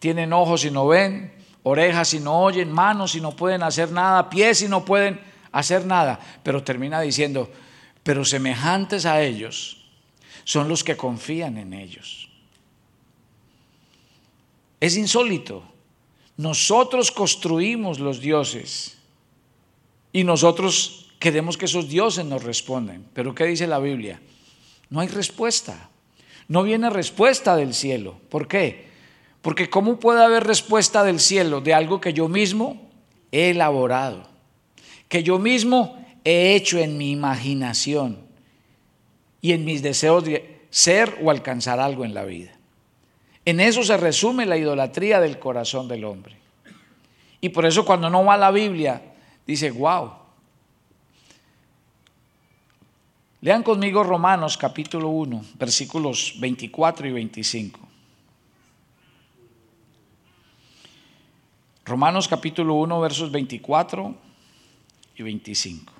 Tienen 0.00 0.32
ojos 0.32 0.64
y 0.64 0.70
no 0.70 0.88
ven, 0.88 1.32
orejas 1.62 2.14
y 2.14 2.20
no 2.20 2.40
oyen, 2.40 2.72
manos 2.72 3.14
y 3.14 3.20
no 3.20 3.36
pueden 3.36 3.62
hacer 3.62 3.92
nada, 3.92 4.28
pies 4.28 4.62
y 4.62 4.68
no 4.68 4.84
pueden 4.84 5.20
hacer 5.52 5.86
nada. 5.86 6.18
Pero 6.42 6.64
termina 6.64 7.00
diciendo, 7.00 7.48
pero 8.08 8.24
semejantes 8.24 9.04
a 9.04 9.20
ellos 9.20 9.84
son 10.44 10.66
los 10.66 10.82
que 10.82 10.96
confían 10.96 11.58
en 11.58 11.74
ellos. 11.74 12.30
Es 14.80 14.96
insólito. 14.96 15.62
Nosotros 16.38 17.10
construimos 17.10 18.00
los 18.00 18.22
dioses 18.22 18.96
y 20.10 20.24
nosotros 20.24 21.10
queremos 21.18 21.58
que 21.58 21.66
esos 21.66 21.90
dioses 21.90 22.24
nos 22.24 22.44
respondan. 22.44 23.04
Pero 23.12 23.34
¿qué 23.34 23.44
dice 23.44 23.66
la 23.66 23.78
Biblia? 23.78 24.22
No 24.88 25.00
hay 25.00 25.08
respuesta. 25.08 25.90
No 26.48 26.62
viene 26.62 26.88
respuesta 26.88 27.56
del 27.56 27.74
cielo. 27.74 28.18
¿Por 28.30 28.48
qué? 28.48 28.88
Porque 29.42 29.68
¿cómo 29.68 30.00
puede 30.00 30.24
haber 30.24 30.44
respuesta 30.44 31.04
del 31.04 31.20
cielo 31.20 31.60
de 31.60 31.74
algo 31.74 32.00
que 32.00 32.14
yo 32.14 32.26
mismo 32.26 32.88
he 33.32 33.50
elaborado? 33.50 34.26
Que 35.10 35.22
yo 35.22 35.38
mismo 35.38 36.07
he 36.30 36.54
hecho 36.54 36.78
en 36.78 36.98
mi 36.98 37.10
imaginación 37.10 38.18
y 39.40 39.52
en 39.52 39.64
mis 39.64 39.80
deseos 39.80 40.24
de 40.24 40.60
ser 40.68 41.18
o 41.22 41.30
alcanzar 41.30 41.80
algo 41.80 42.04
en 42.04 42.12
la 42.12 42.26
vida. 42.26 42.52
En 43.46 43.60
eso 43.60 43.82
se 43.82 43.96
resume 43.96 44.44
la 44.44 44.58
idolatría 44.58 45.20
del 45.20 45.38
corazón 45.38 45.88
del 45.88 46.04
hombre. 46.04 46.36
Y 47.40 47.48
por 47.48 47.64
eso 47.64 47.86
cuando 47.86 48.10
no 48.10 48.26
va 48.26 48.34
a 48.34 48.36
la 48.36 48.50
Biblia, 48.50 49.00
dice, 49.46 49.70
wow, 49.70 50.12
Lean 53.40 53.62
conmigo 53.62 54.02
Romanos 54.02 54.58
capítulo 54.58 55.08
1, 55.08 55.44
versículos 55.54 56.34
24 56.40 57.08
y 57.08 57.12
25. 57.12 57.80
Romanos 61.86 62.28
capítulo 62.28 62.74
1, 62.74 63.00
versos 63.00 63.32
24 63.32 64.14
y 65.16 65.22
25. 65.22 65.97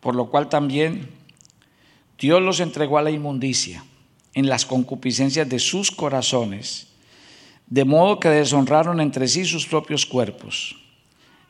Por 0.00 0.14
lo 0.16 0.26
cual 0.26 0.48
también 0.48 1.08
Dios 2.18 2.42
los 2.42 2.60
entregó 2.60 2.98
a 2.98 3.02
la 3.02 3.10
inmundicia 3.10 3.84
en 4.34 4.48
las 4.48 4.66
concupiscencias 4.66 5.48
de 5.48 5.58
sus 5.58 5.90
corazones, 5.90 6.88
de 7.66 7.84
modo 7.84 8.20
que 8.20 8.28
deshonraron 8.28 9.00
entre 9.00 9.28
sí 9.28 9.44
sus 9.44 9.66
propios 9.66 10.06
cuerpos. 10.06 10.76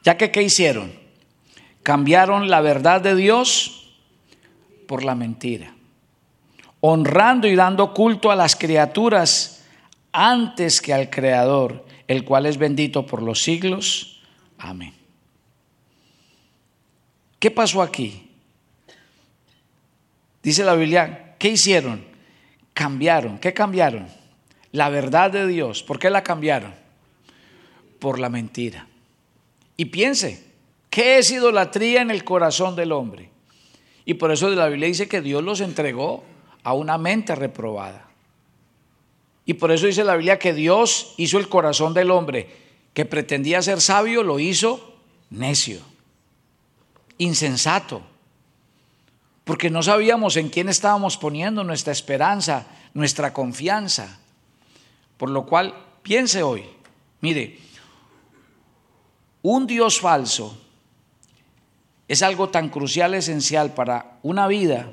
Ya 0.03 0.17
que, 0.17 0.31
¿qué 0.31 0.43
hicieron? 0.43 0.93
Cambiaron 1.83 2.51
la 2.51 2.61
verdad 2.61 3.01
de 3.01 3.15
Dios 3.15 3.93
por 4.87 5.05
la 5.05 5.15
mentira, 5.15 5.75
honrando 6.81 7.47
y 7.49 7.55
dando 7.55 7.95
culto 7.95 8.31
a 8.31 8.37
las 8.37 8.57
criaturas 8.57 9.65
antes 10.13 10.81
que 10.81 10.93
al 10.93 11.11
Creador, 11.11 11.85
el 12.09 12.25
cual 12.25 12.47
es 12.47 12.59
bendito 12.59 13.07
por 13.07 13.23
los 13.23 13.43
siglos. 13.43 14.21
Amén. 14.59 14.95
¿Qué 17.39 17.51
pasó 17.51 17.83
aquí? 17.83 18.30
Dice 20.43 20.65
la 20.65 20.75
Biblia, 20.75 21.37
¿qué 21.39 21.51
hicieron? 21.51 22.05
Cambiaron. 22.73 23.39
¿Qué 23.39 23.53
cambiaron? 23.53 24.09
La 24.73 24.89
verdad 24.89 25.31
de 25.31 25.47
Dios. 25.47 25.83
¿Por 25.83 25.99
qué 25.99 26.11
la 26.11 26.23
cambiaron? 26.23 26.75
Por 27.99 28.19
la 28.19 28.29
mentira. 28.29 28.87
Y 29.77 29.87
piense, 29.87 30.45
¿qué 30.89 31.19
es 31.19 31.31
idolatría 31.31 32.03
en 32.03 32.11
el 32.11 32.25
corazón 32.25 32.77
del 32.77 32.93
hombre? 32.93 33.31
Y 34.05 34.15
por 34.15 34.33
eso 34.33 34.49
la 34.51 34.69
Biblia 34.69 34.89
dice 34.89 35.09
que 35.09 35.21
Dios 35.21 35.43
los 35.43 35.61
entregó 35.61 36.25
a 36.63 36.73
una 36.73 36.99
mente 36.99 37.35
reprobada. 37.35 38.09
Y 39.45 39.55
por 39.55 39.73
eso 39.73 39.87
dice 39.87 40.05
la 40.05 40.17
Biblia 40.17 40.39
que 40.39 40.55
Dios 40.55 41.15
hizo 41.17 41.39
el 41.39 41.49
corazón 41.49 41.95
del 41.95 42.11
hombre 42.11 42.49
que 42.95 43.05
pretendía 43.05 43.63
ser 43.63 43.81
sabio, 43.81 44.23
lo 44.23 44.39
hizo 44.39 44.97
necio, 45.31 45.81
insensato, 47.19 48.03
porque 49.51 49.69
no 49.69 49.83
sabíamos 49.83 50.37
en 50.37 50.49
quién 50.49 50.69
estábamos 50.69 51.17
poniendo 51.17 51.65
nuestra 51.65 51.93
esperanza, 51.93 52.69
nuestra 52.95 53.33
confianza. 53.33 54.21
Por 55.17 55.29
lo 55.29 55.45
cual, 55.45 55.75
piense 56.05 56.45
hoy, 56.45 56.63
mire, 57.21 57.59
un 59.43 59.67
Dios 59.67 59.99
falso 59.99 60.57
es 62.07 62.23
algo 62.23 62.51
tan 62.51 62.69
crucial, 62.69 63.13
esencial 63.15 63.75
para 63.75 64.21
una 64.23 64.47
vida, 64.47 64.93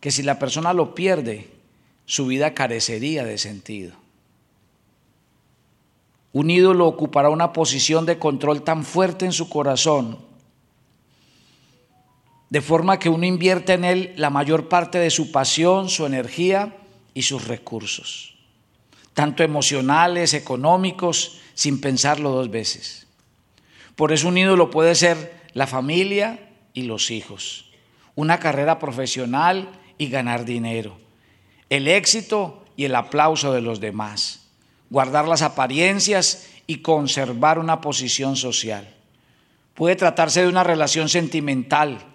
que 0.00 0.10
si 0.10 0.22
la 0.22 0.38
persona 0.38 0.74
lo 0.74 0.94
pierde, 0.94 1.50
su 2.04 2.26
vida 2.26 2.52
carecería 2.52 3.24
de 3.24 3.38
sentido. 3.38 3.94
Un 6.34 6.50
ídolo 6.50 6.86
ocupará 6.86 7.30
una 7.30 7.54
posición 7.54 8.04
de 8.04 8.18
control 8.18 8.64
tan 8.64 8.84
fuerte 8.84 9.24
en 9.24 9.32
su 9.32 9.48
corazón, 9.48 10.33
de 12.50 12.60
forma 12.60 12.98
que 12.98 13.08
uno 13.08 13.26
invierte 13.26 13.72
en 13.72 13.84
él 13.84 14.14
la 14.16 14.30
mayor 14.30 14.68
parte 14.68 14.98
de 14.98 15.10
su 15.10 15.32
pasión, 15.32 15.88
su 15.88 16.06
energía 16.06 16.76
y 17.14 17.22
sus 17.22 17.48
recursos, 17.48 18.34
tanto 19.12 19.42
emocionales, 19.42 20.34
económicos, 20.34 21.40
sin 21.54 21.80
pensarlo 21.80 22.30
dos 22.30 22.50
veces. 22.50 23.06
Por 23.96 24.12
eso 24.12 24.28
un 24.28 24.38
ídolo 24.38 24.70
puede 24.70 24.94
ser 24.94 25.42
la 25.52 25.66
familia 25.66 26.50
y 26.74 26.82
los 26.82 27.10
hijos, 27.10 27.70
una 28.16 28.38
carrera 28.38 28.78
profesional 28.78 29.68
y 29.98 30.08
ganar 30.08 30.44
dinero, 30.44 30.98
el 31.70 31.88
éxito 31.88 32.64
y 32.76 32.84
el 32.84 32.94
aplauso 32.96 33.52
de 33.52 33.60
los 33.60 33.80
demás, 33.80 34.48
guardar 34.90 35.28
las 35.28 35.42
apariencias 35.42 36.48
y 36.66 36.78
conservar 36.78 37.58
una 37.58 37.80
posición 37.80 38.36
social. 38.36 38.94
Puede 39.74 39.96
tratarse 39.96 40.42
de 40.42 40.48
una 40.48 40.64
relación 40.64 41.08
sentimental, 41.08 42.13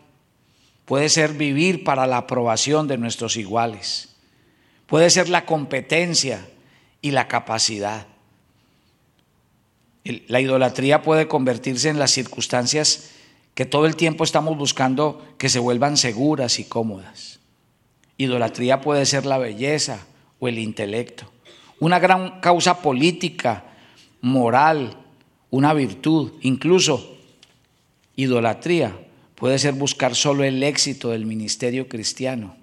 puede 0.89 1.09
ser 1.09 1.33
vivir 1.33 1.83
para 1.83 2.07
la 2.07 2.17
aprobación 2.17 2.87
de 2.87 2.97
nuestros 2.97 3.37
iguales, 3.37 4.09
puede 4.87 5.11
ser 5.11 5.29
la 5.29 5.45
competencia 5.45 6.49
y 6.99 7.11
la 7.11 7.27
capacidad. 7.27 8.07
La 10.03 10.41
idolatría 10.41 11.03
puede 11.03 11.27
convertirse 11.27 11.89
en 11.89 11.99
las 11.99 12.09
circunstancias 12.09 13.11
que 13.53 13.67
todo 13.67 13.85
el 13.85 13.95
tiempo 13.95 14.23
estamos 14.23 14.57
buscando 14.57 15.23
que 15.37 15.47
se 15.47 15.59
vuelvan 15.59 15.95
seguras 15.95 16.57
y 16.57 16.63
cómodas. 16.63 17.39
Idolatría 18.17 18.81
puede 18.81 19.05
ser 19.05 19.27
la 19.27 19.37
belleza 19.37 20.07
o 20.39 20.47
el 20.47 20.57
intelecto, 20.57 21.31
una 21.79 21.99
gran 21.99 22.41
causa 22.41 22.81
política, 22.81 23.63
moral, 24.21 24.97
una 25.51 25.71
virtud, 25.75 26.31
incluso 26.41 27.15
idolatría 28.15 28.97
puede 29.39 29.57
ser 29.57 29.73
buscar 29.73 30.15
solo 30.15 30.43
el 30.43 30.61
éxito 30.61 31.09
del 31.09 31.25
ministerio 31.25 31.87
cristiano, 31.87 32.57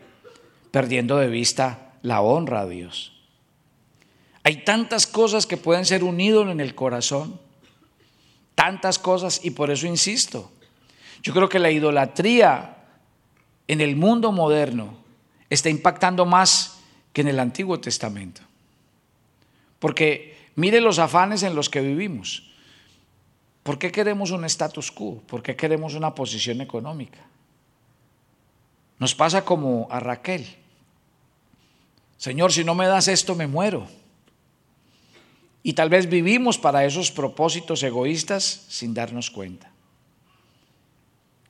perdiendo 0.71 1.17
de 1.17 1.29
vista 1.29 1.95
la 2.03 2.21
honra 2.21 2.61
a 2.61 2.67
Dios. 2.67 3.13
Hay 4.43 4.65
tantas 4.65 5.07
cosas 5.07 5.47
que 5.47 5.57
pueden 5.57 5.87
ser 5.87 6.05
un 6.05 6.21
ídolo 6.21 6.53
en 6.53 6.61
el 6.61 6.75
corazón, 6.75 7.41
tantas 8.55 8.99
cosas, 8.99 9.41
y 9.43 9.51
por 9.51 9.71
eso 9.71 9.87
insisto, 9.87 10.53
yo 11.23 11.33
creo 11.33 11.49
que 11.49 11.59
la 11.59 11.71
idolatría 11.71 12.77
en 13.67 13.81
el 13.81 13.97
mundo 13.97 14.31
moderno 14.31 14.99
está 15.51 15.71
impactando 15.71 16.27
más 16.27 16.79
que 17.13 17.23
en 17.23 17.29
el 17.29 17.41
Antiguo 17.41 17.81
Testamento. 17.81 18.43
Porque 19.79 20.37
mire 20.55 20.81
los 20.81 20.99
afanes 20.99 21.43
en 21.43 21.55
los 21.55 21.69
que 21.69 21.81
vivimos. 21.81 22.53
¿Por 23.67 23.81
qué 23.81 23.91
queremos 23.91 24.31
un 24.31 24.45
status 24.45 24.93
quo? 24.93 25.19
¿Por 25.27 25.43
qué 25.43 25.57
queremos 25.57 25.95
una 25.95 26.15
posición 26.15 26.61
económica? 26.61 27.19
Nos 29.01 29.13
pasa 29.13 29.45
como 29.45 29.89
a 29.91 29.99
Raquel. 29.99 30.47
Señor, 32.17 32.53
si 32.53 32.63
no 32.63 32.77
me 32.77 32.87
das 32.87 33.09
esto, 33.09 33.35
me 33.35 33.49
muero. 33.49 33.89
Y 35.65 35.73
tal 35.73 35.91
vez 35.91 36.09
vivimos 36.09 36.59
para 36.59 36.85
esos 36.85 37.11
propósitos 37.11 37.83
egoístas 37.83 38.67
sin 38.69 38.95
darnos 38.95 39.33
cuenta. 39.33 39.73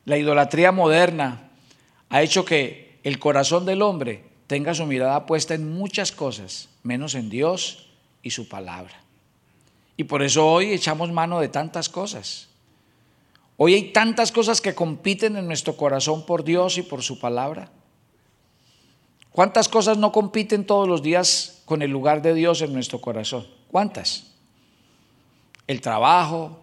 La 0.06 0.16
idolatría 0.16 0.72
moderna 0.72 1.50
ha 2.08 2.22
hecho 2.22 2.46
que 2.46 2.98
el 3.02 3.18
corazón 3.18 3.66
del 3.66 3.82
hombre 3.82 4.24
tenga 4.46 4.72
su 4.72 4.86
mirada 4.86 5.26
puesta 5.26 5.52
en 5.52 5.70
muchas 5.70 6.12
cosas, 6.12 6.70
menos 6.82 7.14
en 7.14 7.28
Dios 7.28 7.90
y 8.22 8.30
su 8.30 8.48
palabra. 8.48 9.05
Y 9.96 10.04
por 10.04 10.22
eso 10.22 10.46
hoy 10.46 10.72
echamos 10.72 11.10
mano 11.10 11.40
de 11.40 11.48
tantas 11.48 11.88
cosas. 11.88 12.48
Hoy 13.56 13.74
hay 13.74 13.92
tantas 13.92 14.30
cosas 14.30 14.60
que 14.60 14.74
compiten 14.74 15.36
en 15.36 15.46
nuestro 15.46 15.76
corazón 15.76 16.26
por 16.26 16.44
Dios 16.44 16.76
y 16.76 16.82
por 16.82 17.02
su 17.02 17.18
palabra. 17.18 17.70
¿Cuántas 19.30 19.68
cosas 19.68 19.98
no 19.98 20.12
compiten 20.12 20.66
todos 20.66 20.88
los 20.88 21.02
días 21.02 21.62
con 21.64 21.82
el 21.82 21.90
lugar 21.90 22.22
de 22.22 22.34
Dios 22.34 22.60
en 22.60 22.72
nuestro 22.72 23.00
corazón? 23.00 23.46
¿Cuántas? 23.68 24.32
El 25.66 25.80
trabajo, 25.80 26.60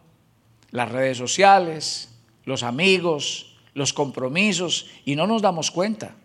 las 0.72 0.92
redes 0.92 1.18
sociales, 1.18 2.10
los 2.46 2.64
amigos, 2.64 3.56
los 3.74 3.94
compromisos, 3.94 4.88
y 5.06 5.16
no 5.16 5.28
nos 5.28 5.42
damos 5.42 5.72
cuenta. 5.72 6.16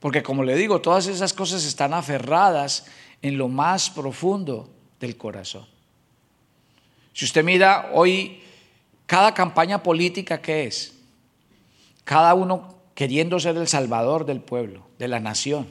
Porque 0.00 0.22
como 0.22 0.44
le 0.44 0.54
digo, 0.54 0.80
todas 0.80 1.06
esas 1.06 1.32
cosas 1.32 1.64
están 1.64 1.92
aferradas 1.94 2.86
en 3.22 3.36
lo 3.36 3.48
más 3.48 3.90
profundo 3.90 4.70
del 5.00 5.16
corazón. 5.16 5.66
Si 7.18 7.24
usted 7.24 7.42
mira 7.42 7.90
hoy 7.94 8.40
cada 9.06 9.34
campaña 9.34 9.82
política 9.82 10.40
que 10.40 10.66
es, 10.66 10.94
cada 12.04 12.32
uno 12.34 12.76
queriendo 12.94 13.40
ser 13.40 13.56
el 13.56 13.66
salvador 13.66 14.24
del 14.24 14.40
pueblo, 14.40 14.86
de 15.00 15.08
la 15.08 15.18
nación, 15.18 15.66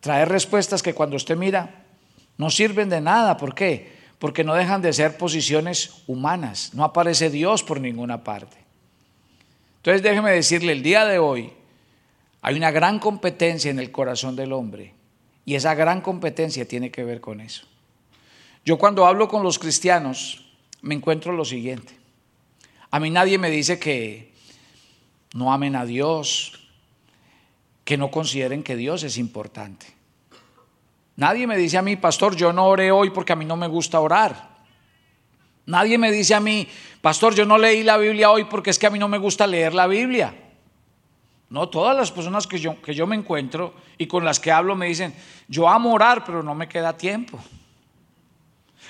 traer 0.00 0.28
respuestas 0.28 0.82
que 0.82 0.92
cuando 0.92 1.16
usted 1.16 1.38
mira 1.38 1.86
no 2.36 2.50
sirven 2.50 2.90
de 2.90 3.00
nada. 3.00 3.38
¿Por 3.38 3.54
qué? 3.54 3.96
Porque 4.18 4.44
no 4.44 4.52
dejan 4.52 4.82
de 4.82 4.92
ser 4.92 5.16
posiciones 5.16 6.02
humanas. 6.06 6.74
No 6.74 6.84
aparece 6.84 7.30
Dios 7.30 7.62
por 7.62 7.80
ninguna 7.80 8.22
parte. 8.22 8.58
Entonces 9.76 10.02
déjeme 10.02 10.32
decirle, 10.32 10.72
el 10.72 10.82
día 10.82 11.06
de 11.06 11.18
hoy 11.18 11.50
hay 12.42 12.56
una 12.56 12.70
gran 12.72 12.98
competencia 12.98 13.70
en 13.70 13.78
el 13.78 13.90
corazón 13.90 14.36
del 14.36 14.52
hombre 14.52 14.92
y 15.46 15.54
esa 15.54 15.74
gran 15.74 16.02
competencia 16.02 16.68
tiene 16.68 16.90
que 16.90 17.04
ver 17.04 17.22
con 17.22 17.40
eso. 17.40 17.66
Yo 18.66 18.76
cuando 18.76 19.06
hablo 19.06 19.28
con 19.28 19.42
los 19.42 19.58
cristianos 19.58 20.44
me 20.82 20.94
encuentro 20.94 21.32
lo 21.32 21.44
siguiente. 21.44 21.96
A 22.90 23.00
mí 23.00 23.10
nadie 23.10 23.38
me 23.38 23.50
dice 23.50 23.78
que 23.78 24.32
no 25.34 25.52
amen 25.52 25.76
a 25.76 25.84
Dios, 25.84 26.68
que 27.84 27.96
no 27.96 28.10
consideren 28.10 28.62
que 28.62 28.76
Dios 28.76 29.02
es 29.02 29.18
importante. 29.18 29.86
Nadie 31.16 31.46
me 31.46 31.56
dice 31.56 31.78
a 31.78 31.82
mí, 31.82 31.96
pastor, 31.96 32.36
yo 32.36 32.52
no 32.52 32.66
oré 32.66 32.92
hoy 32.92 33.10
porque 33.10 33.32
a 33.32 33.36
mí 33.36 33.44
no 33.44 33.56
me 33.56 33.66
gusta 33.66 33.98
orar. 33.98 34.56
Nadie 35.66 35.98
me 35.98 36.12
dice 36.12 36.34
a 36.34 36.40
mí, 36.40 36.66
pastor, 37.00 37.34
yo 37.34 37.44
no 37.44 37.58
leí 37.58 37.82
la 37.82 37.96
Biblia 37.98 38.30
hoy 38.30 38.44
porque 38.44 38.70
es 38.70 38.78
que 38.78 38.86
a 38.86 38.90
mí 38.90 38.98
no 38.98 39.08
me 39.08 39.18
gusta 39.18 39.46
leer 39.46 39.74
la 39.74 39.86
Biblia. 39.86 40.34
No, 41.50 41.68
todas 41.68 41.96
las 41.96 42.12
personas 42.12 42.46
que 42.46 42.58
yo, 42.58 42.80
que 42.80 42.94
yo 42.94 43.06
me 43.06 43.16
encuentro 43.16 43.74
y 43.96 44.06
con 44.06 44.24
las 44.24 44.38
que 44.38 44.52
hablo 44.52 44.76
me 44.76 44.86
dicen, 44.86 45.14
yo 45.48 45.68
amo 45.68 45.92
orar, 45.92 46.24
pero 46.24 46.42
no 46.42 46.54
me 46.54 46.68
queda 46.68 46.96
tiempo. 46.96 47.38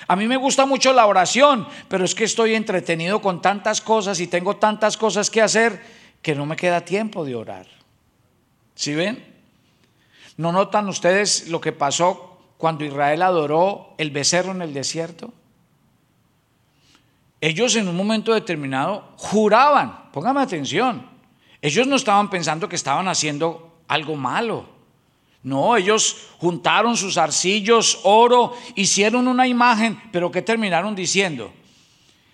A 0.07 0.15
mí 0.15 0.27
me 0.27 0.37
gusta 0.37 0.65
mucho 0.65 0.93
la 0.93 1.05
oración, 1.05 1.67
pero 1.87 2.05
es 2.05 2.15
que 2.15 2.23
estoy 2.23 2.55
entretenido 2.55 3.21
con 3.21 3.41
tantas 3.41 3.81
cosas 3.81 4.19
y 4.19 4.27
tengo 4.27 4.55
tantas 4.57 4.97
cosas 4.97 5.29
que 5.29 5.41
hacer 5.41 5.81
que 6.21 6.35
no 6.35 6.45
me 6.45 6.55
queda 6.55 6.81
tiempo 6.81 7.25
de 7.25 7.35
orar. 7.35 7.67
¿Sí 8.75 8.95
ven? 8.95 9.23
¿No 10.37 10.51
notan 10.51 10.87
ustedes 10.87 11.49
lo 11.49 11.59
que 11.59 11.71
pasó 11.71 12.37
cuando 12.57 12.85
Israel 12.85 13.21
adoró 13.21 13.93
el 13.97 14.11
becerro 14.11 14.51
en 14.51 14.61
el 14.61 14.73
desierto? 14.73 15.33
ellos 17.41 17.75
en 17.75 17.87
un 17.87 17.95
momento 17.95 18.33
determinado 18.33 19.13
juraban, 19.17 20.11
póngame 20.11 20.41
atención, 20.41 21.07
ellos 21.61 21.87
no 21.87 21.95
estaban 21.95 22.29
pensando 22.29 22.67
que 22.67 22.75
estaban 22.75 23.07
haciendo 23.07 23.79
algo 23.87 24.15
malo. 24.15 24.78
No, 25.43 25.77
ellos 25.77 26.17
juntaron 26.37 26.97
sus 26.97 27.17
arcillos, 27.17 27.99
oro, 28.03 28.53
hicieron 28.75 29.27
una 29.27 29.47
imagen, 29.47 30.01
pero 30.11 30.31
¿qué 30.31 30.41
terminaron 30.41 30.95
diciendo? 30.95 31.53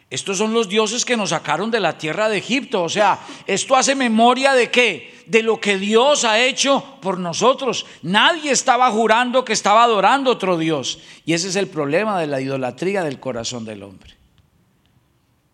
Estos 0.09 0.37
son 0.37 0.53
los 0.53 0.69
dioses 0.69 1.03
que 1.03 1.17
nos 1.17 1.31
sacaron 1.31 1.71
de 1.71 1.79
la 1.79 1.97
tierra 1.97 2.29
de 2.29 2.37
Egipto. 2.37 2.83
O 2.83 2.89
sea, 2.89 3.19
esto 3.47 3.75
hace 3.75 3.95
memoria 3.95 4.53
de 4.53 4.69
qué? 4.69 5.23
De 5.25 5.41
lo 5.41 5.59
que 5.59 5.77
Dios 5.77 6.23
ha 6.23 6.39
hecho 6.39 6.97
por 7.01 7.17
nosotros. 7.19 7.85
Nadie 8.03 8.51
estaba 8.51 8.89
jurando 8.91 9.43
que 9.43 9.53
estaba 9.53 9.83
adorando 9.83 10.31
otro 10.31 10.57
Dios. 10.57 10.99
Y 11.25 11.33
ese 11.33 11.49
es 11.49 11.55
el 11.55 11.67
problema 11.67 12.19
de 12.19 12.27
la 12.27 12.39
idolatría 12.39 13.03
del 13.03 13.19
corazón 13.19 13.65
del 13.65 13.83
hombre. 13.83 14.15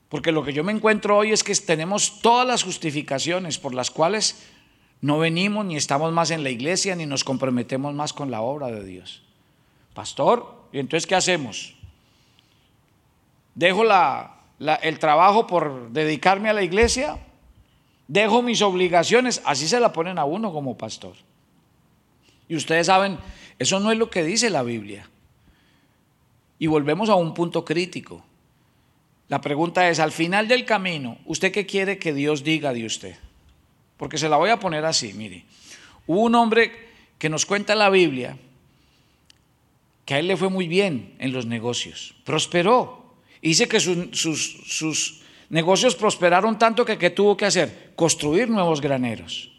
Porque 0.10 0.34
lo 0.34 0.44
que 0.44 0.52
yo 0.52 0.66
me 0.66 0.74
encuentro 0.74 1.18
hoy 1.18 1.32
es 1.32 1.44
que 1.44 1.56
tenemos 1.56 2.22
todas 2.22 2.46
las 2.46 2.64
justificaciones 2.64 3.58
por 3.58 3.74
las 3.74 3.90
cuales 3.90 4.44
no 5.02 5.18
venimos 5.18 5.66
ni 5.66 5.76
estamos 5.76 6.14
más 6.14 6.30
en 6.30 6.44
la 6.44 6.52
iglesia 6.52 6.96
ni 6.96 7.08
nos 7.08 7.24
comprometemos 7.24 7.94
más 7.94 8.14
con 8.14 8.30
la 8.30 8.42
obra 8.42 8.68
de 8.68 8.84
Dios. 8.84 9.24
Pastor, 9.96 10.68
¿y 10.72 10.78
entonces 10.78 11.08
qué 11.08 11.16
hacemos? 11.16 11.76
¿Dejo 13.56 13.84
el 13.84 15.00
trabajo 15.00 15.48
por 15.48 15.90
dedicarme 15.90 16.50
a 16.50 16.54
la 16.54 16.62
iglesia? 16.62 17.18
¿Dejo 18.08 18.44
mis 18.44 18.62
obligaciones? 18.62 19.42
Así 19.44 19.68
se 19.68 19.80
la 19.80 19.92
ponen 19.92 20.20
a 20.20 20.26
uno 20.26 20.54
como 20.54 20.78
pastor. 20.78 21.16
Y 22.48 22.56
ustedes 22.56 22.88
saben, 22.88 23.18
eso 23.58 23.80
no 23.80 23.92
es 23.92 23.98
lo 23.98 24.10
que 24.10 24.24
dice 24.24 24.50
la 24.52 24.62
Biblia. 24.62 25.10
Y 26.60 26.68
volvemos 26.68 27.10
a 27.10 27.16
un 27.16 27.34
punto 27.34 27.66
crítico. 27.66 28.24
La 29.30 29.42
pregunta 29.42 29.90
es, 29.90 30.00
al 30.00 30.12
final 30.12 30.48
del 30.48 30.66
camino, 30.66 31.18
¿usted 31.26 31.52
qué 31.52 31.66
quiere 31.66 31.98
que 31.98 32.14
Dios 32.14 32.44
diga 32.44 32.72
de 32.74 32.86
usted? 32.86 33.16
Porque 34.02 34.18
se 34.18 34.28
la 34.28 34.38
voy 34.38 34.50
a 34.50 34.58
poner 34.58 34.84
así, 34.84 35.14
mire. 35.14 35.46
Hubo 36.08 36.22
un 36.22 36.34
hombre 36.34 36.72
que 37.20 37.30
nos 37.30 37.46
cuenta 37.46 37.76
la 37.76 37.92
Biblia 37.92 38.36
que 40.06 40.16
a 40.16 40.20
él 40.20 40.26
le 40.28 40.36
fue 40.36 40.50
muy 40.50 40.68
bien 40.68 41.14
en 41.20 41.32
los 41.32 41.46
negocios, 41.46 42.16
prosperó. 42.24 43.14
dice 43.44 43.68
que 43.68 43.80
sus, 43.80 45.22
negocios 45.50 45.94
prosperaron 45.94 46.58
tanto 46.58 46.84
que 46.84 46.98
¿qué 46.98 47.12
tuvo 47.12 47.38
que 47.38 47.46
hacer? 47.46 47.92
Construir 47.96 48.50
nuevos 48.50 48.82
graneros. 48.82 49.52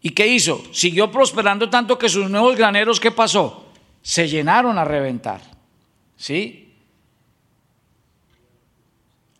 ¿Y 0.00 0.10
qué 0.10 0.28
hizo? 0.28 0.62
Siguió 0.72 1.10
prosperando 1.10 1.68
tanto 1.68 1.98
que 1.98 2.08
sus 2.08 2.30
nuevos 2.30 2.56
graneros, 2.56 3.00
¿qué 3.00 3.10
pasó? 3.10 3.72
Se 4.02 4.28
llenaron 4.28 4.78
a 4.78 4.84
reventar. 4.84 5.40
¿Sí? 6.16 6.72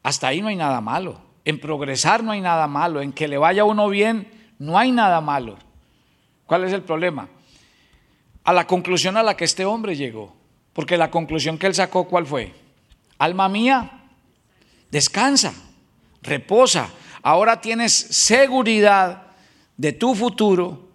Hasta 0.02 0.26
ahí 0.26 0.42
no 0.42 0.48
hay 0.48 0.56
nada 0.56 0.80
malo. 0.80 1.33
En 1.44 1.60
progresar 1.60 2.22
no 2.24 2.32
hay 2.32 2.40
nada 2.40 2.66
malo, 2.66 3.00
en 3.02 3.12
que 3.12 3.28
le 3.28 3.38
vaya 3.38 3.64
uno 3.64 3.88
bien 3.88 4.30
no 4.58 4.78
hay 4.78 4.92
nada 4.92 5.20
malo. 5.20 5.58
¿Cuál 6.46 6.64
es 6.64 6.72
el 6.72 6.82
problema? 6.82 7.28
A 8.44 8.52
la 8.52 8.66
conclusión 8.66 9.16
a 9.16 9.22
la 9.22 9.36
que 9.36 9.44
este 9.44 9.64
hombre 9.64 9.96
llegó. 9.96 10.34
Porque 10.72 10.96
la 10.96 11.10
conclusión 11.10 11.58
que 11.58 11.66
él 11.66 11.74
sacó, 11.74 12.08
¿cuál 12.08 12.26
fue? 12.26 12.52
Alma 13.18 13.48
mía, 13.48 14.02
descansa, 14.90 15.54
reposa. 16.22 16.90
Ahora 17.22 17.60
tienes 17.60 17.92
seguridad 17.94 19.28
de 19.76 19.92
tu 19.92 20.14
futuro, 20.14 20.88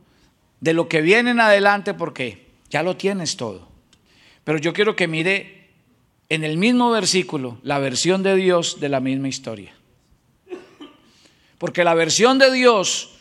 de 0.59 0.73
lo 0.73 0.89
que 0.89 1.01
viene 1.01 1.31
en 1.31 1.39
adelante, 1.39 1.93
porque 1.93 2.49
ya 2.69 2.83
lo 2.83 2.97
tienes 2.97 3.37
todo. 3.37 3.69
Pero 4.43 4.57
yo 4.59 4.73
quiero 4.73 4.95
que 4.95 5.07
mire 5.07 5.69
en 6.27 6.43
el 6.43 6.57
mismo 6.57 6.91
versículo 6.91 7.57
la 7.63 7.79
versión 7.79 8.21
de 8.21 8.35
Dios 8.35 8.79
de 8.79 8.89
la 8.89 8.99
misma 8.99 9.29
historia. 9.29 9.73
Porque 11.59 11.83
la 11.83 11.93
versión 11.93 12.39
de 12.39 12.51
Dios 12.51 13.11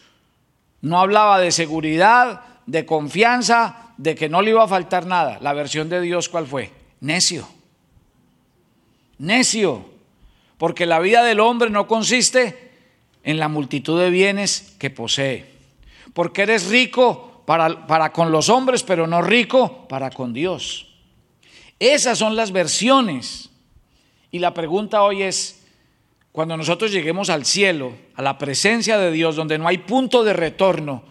no 0.81 0.99
hablaba 1.01 1.39
de 1.39 1.53
seguridad, 1.53 2.43
de 2.67 2.87
confianza, 2.87 3.93
de 3.99 4.15
que 4.15 4.29
no 4.29 4.41
le 4.41 4.51
iba 4.51 4.65
a 4.65 4.69
faltar 4.69 5.05
nada. 5.05 5.39
La 5.43 5.53
versión 5.53 5.91
de 5.91 6.01
Dios, 6.01 6.29
¿cuál 6.29 6.47
fue? 6.47 6.73
Necio. 7.01 7.47
Necio. 9.19 9.85
Porque 10.57 10.87
la 10.87 11.01
vida 11.01 11.23
del 11.25 11.41
hombre 11.41 11.69
no 11.69 11.87
consiste 11.87 12.71
en 13.25 13.39
la 13.39 13.49
multitud 13.49 14.01
de 14.01 14.11
bienes 14.11 14.77
que 14.79 14.91
posee. 14.91 15.45
Porque 16.15 16.43
eres 16.43 16.69
rico 16.69 17.43
para, 17.45 17.87
para 17.87 18.13
con 18.13 18.31
los 18.31 18.49
hombres, 18.49 18.85
pero 18.85 19.07
no 19.07 19.21
rico 19.21 19.89
para 19.89 20.11
con 20.11 20.33
Dios. 20.33 20.95
Esas 21.81 22.19
son 22.19 22.37
las 22.37 22.53
versiones. 22.53 23.51
Y 24.31 24.39
la 24.39 24.55
pregunta 24.55 25.03
hoy 25.03 25.23
es, 25.23 25.58
cuando 26.39 26.57
nosotros 26.57 26.93
lleguemos 26.93 27.31
al 27.31 27.45
cielo, 27.45 27.97
a 28.15 28.23
la 28.23 28.39
presencia 28.39 28.97
de 28.97 29.11
Dios, 29.11 29.35
donde 29.35 29.59
no 29.59 29.67
hay 29.67 29.79
punto 29.79 30.23
de 30.23 30.33
retorno, 30.33 31.03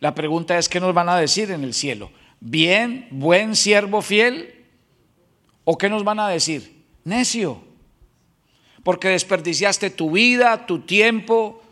la 0.00 0.14
pregunta 0.14 0.56
es, 0.56 0.70
¿qué 0.70 0.80
nos 0.80 0.94
van 0.94 1.10
a 1.10 1.18
decir 1.18 1.50
en 1.50 1.62
el 1.62 1.74
cielo? 1.74 2.10
¿Bien, 2.40 3.06
buen 3.10 3.54
siervo 3.54 4.00
fiel? 4.00 4.64
¿O 5.64 5.76
qué 5.76 5.90
nos 5.90 6.04
van 6.04 6.20
a 6.20 6.28
decir? 6.30 6.84
Necio, 7.04 7.62
porque 8.82 9.08
desperdiciaste 9.08 9.90
tu 9.90 10.12
vida, 10.12 10.64
tu 10.64 10.78
tiempo, 10.78 11.62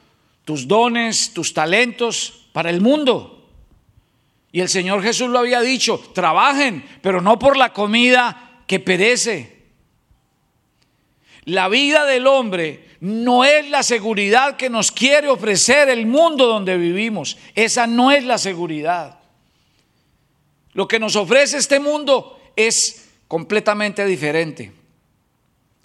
tus 0.44 0.68
dones, 0.68 1.32
tus 1.32 1.54
talentos 1.54 2.48
para 2.52 2.68
el 2.68 2.82
mundo. 2.82 3.48
Y 4.52 4.60
el 4.60 4.68
Señor 4.68 5.02
Jesús 5.02 5.30
lo 5.30 5.38
había 5.38 5.62
dicho, 5.62 5.98
trabajen, 6.12 6.84
pero 7.00 7.22
no 7.22 7.38
por 7.38 7.56
la 7.56 7.72
comida 7.72 8.60
que 8.66 8.78
perece. 8.78 9.58
La 11.46 11.68
vida 11.68 12.04
del 12.04 12.26
hombre 12.26 12.89
no 13.00 13.44
es 13.44 13.68
la 13.70 13.82
seguridad 13.82 14.56
que 14.56 14.68
nos 14.68 14.92
quiere 14.92 15.28
ofrecer 15.28 15.88
el 15.88 16.06
mundo 16.06 16.46
donde 16.46 16.76
vivimos. 16.76 17.38
Esa 17.54 17.86
no 17.86 18.10
es 18.10 18.24
la 18.24 18.36
seguridad. 18.36 19.20
Lo 20.72 20.86
que 20.86 20.98
nos 20.98 21.16
ofrece 21.16 21.56
este 21.56 21.80
mundo 21.80 22.38
es 22.56 23.08
completamente 23.26 24.04
diferente 24.04 24.72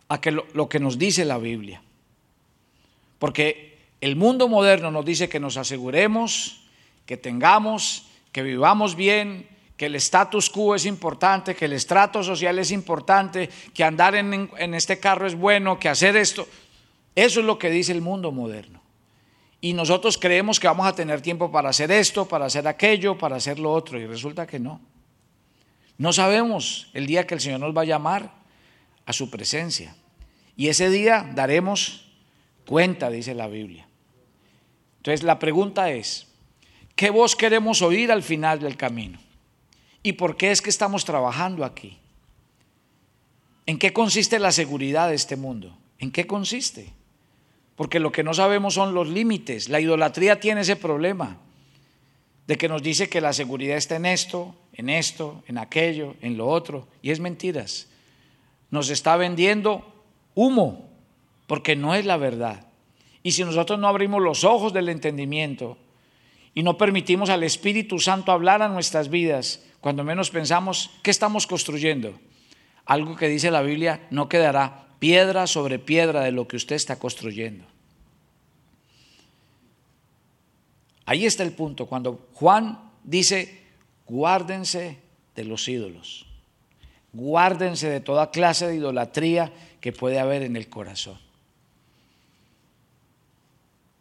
a 0.10 0.19
lo, 0.54 0.69
que 0.69 0.80
nos 0.80 0.97
dice 0.97 1.25
la 1.25 1.38
Biblia. 1.38 1.82
Porque 3.17 3.80
el 4.01 4.15
mundo 4.15 4.47
moderno 4.47 4.91
nos 4.91 5.06
dice 5.06 5.30
que 5.30 5.39
nos 5.39 5.58
aseguremos, 5.58 6.62
que 7.06 7.17
tengamos, 7.17 8.08
que 8.32 8.43
vivamos 8.43 8.95
bien, 8.95 9.47
que 9.78 9.88
el 9.88 9.95
status 9.95 10.49
quo 10.49 10.75
es 10.75 10.86
importante, 10.86 11.56
que 11.56 11.65
el 11.65 11.73
estrato 11.73 12.23
social 12.23 12.60
es 12.60 12.71
importante, 12.71 13.49
que 13.73 13.84
andar 13.84 14.15
en, 14.15 14.73
este 14.73 14.99
carro 14.99 15.28
es 15.28 15.36
bueno, 15.36 15.80
que 15.80 15.89
hacer 15.89 16.15
esto. 16.15 16.47
Eso 17.15 17.39
es 17.39 17.45
lo 17.45 17.58
que 17.58 17.69
dice 17.69 17.93
el 17.93 18.01
mundo 18.01 18.32
moderno. 18.32 18.82
Y 19.62 19.73
nosotros 19.73 20.17
creemos 20.17 20.60
que 20.60 20.67
vamos 20.67 20.86
a 20.86 20.93
tener 20.93 21.21
tiempo 21.21 21.51
para 21.51 21.69
hacer 21.69 21.89
esto, 21.91 22.28
para 22.28 22.45
hacer 22.45 22.67
aquello, 22.67 23.17
para 23.17 23.38
hacer 23.38 23.58
lo 23.58 23.71
otro, 23.71 23.99
y 23.99 24.06
resulta 24.06 24.45
que 24.45 24.60
no. 24.60 24.82
No 25.97 26.12
sabemos 26.12 26.89
el 26.93 27.08
día 27.08 27.25
que 27.25 27.36
el 27.36 27.41
Señor 27.41 27.62
nos 27.62 27.75
va 27.75 27.82
a 27.82 27.86
llamar 27.86 28.34
a 29.06 29.13
su 29.13 29.30
presencia. 29.30 29.95
Y 30.58 30.67
ese 30.67 30.89
día 30.89 31.32
daremos 31.34 32.06
cuenta, 32.67 33.10
dice 33.10 33.34
la 33.34 33.47
Biblia. 33.47 33.88
Entonces 34.97 35.23
la 35.23 35.39
pregunta 35.39 35.91
es, 35.91 36.28
¿qué 36.95 37.10
voz 37.10 37.36
queremos 37.36 37.82
oír 37.82 38.12
al 38.12 38.23
final 38.23 38.60
del 38.60 38.75
camino? 38.75 39.19
¿Y 40.04 40.13
por 40.13 40.38
qué 40.38 40.51
es 40.51 40.62
que 40.62 40.69
estamos 40.69 41.06
trabajando 41.06 41.63
aquí? 41.63 41.97
¿En 43.65 43.80
qué 43.80 43.93
consiste 43.93 44.38
la 44.38 44.51
seguridad 44.51 45.10
de 45.10 45.15
este 45.15 45.36
mundo? 45.36 45.78
¿En 45.97 46.12
qué 46.12 46.28
consiste? 46.28 46.93
Porque 47.76 48.00
lo 48.00 48.12
que 48.12 48.24
no 48.24 48.34
sabemos 48.34 48.74
son 48.76 48.94
los 48.94 49.10
límites. 49.10 49.70
La 49.70 49.80
idolatría 49.80 50.40
tiene 50.40 50.62
ese 50.62 50.76
problema 50.76 51.38
de 52.48 52.58
que 52.58 52.70
nos 52.70 52.84
dice 52.84 53.10
que 53.10 53.22
la 53.22 53.34
seguridad 53.34 53.78
está 53.78 53.96
en 53.96 54.06
esto, 54.06 54.56
en 54.74 54.90
esto, 54.90 55.44
en 55.48 55.58
aquello, 55.58 56.16
en 56.22 56.38
lo 56.38 56.48
otro, 56.48 56.88
y 57.02 57.12
es 57.12 57.20
mentiras. 57.20 57.88
Nos 58.70 58.90
está 58.90 59.18
vendiendo 59.18 59.86
humo, 60.36 60.90
porque 61.48 61.76
no 61.76 61.96
es 61.96 62.06
la 62.06 62.18
verdad. 62.18 62.68
Y 63.24 63.32
si 63.32 63.44
nosotros 63.44 63.80
no 63.80 63.88
abrimos 63.88 64.22
los 64.22 64.44
ojos 64.44 64.74
del 64.74 64.90
entendimiento 64.90 65.78
y 66.54 66.64
no 66.64 66.78
permitimos 66.78 67.30
al 67.30 67.44
Espíritu 67.44 68.00
Santo 68.00 68.32
hablar 68.32 68.62
a 68.62 68.70
nuestras 68.70 69.10
vidas, 69.10 69.66
cuando 69.82 70.04
menos 70.04 70.30
pensamos, 70.30 70.92
¿qué 71.02 71.12
estamos 71.12 71.48
construyendo? 71.48 72.14
Algo 72.86 73.16
que 73.16 73.28
dice 73.28 73.50
la 73.52 73.64
Biblia, 73.64 74.08
no 74.12 74.30
quedará 74.30 74.85
piedra 75.00 75.48
sobre 75.48 75.80
piedra 75.80 76.22
de 76.22 76.32
lo 76.32 76.48
que 76.48 76.56
usted 76.56 76.76
está 76.76 76.98
construyendo. 76.98 77.66
Ahí 81.06 81.26
está 81.26 81.44
el 81.44 81.52
punto, 81.52 81.86
cuando 81.86 82.28
Juan 82.34 82.92
dice, 83.04 83.62
guárdense 84.08 84.98
de 85.36 85.44
los 85.44 85.68
ídolos, 85.68 86.26
guárdense 87.14 87.90
de 87.90 88.00
toda 88.00 88.32
clase 88.32 88.68
de 88.68 88.76
idolatría 88.76 89.54
que 89.80 89.94
puede 89.94 90.20
haber 90.20 90.42
en 90.42 90.56
el 90.56 90.68
corazón. 90.68 91.20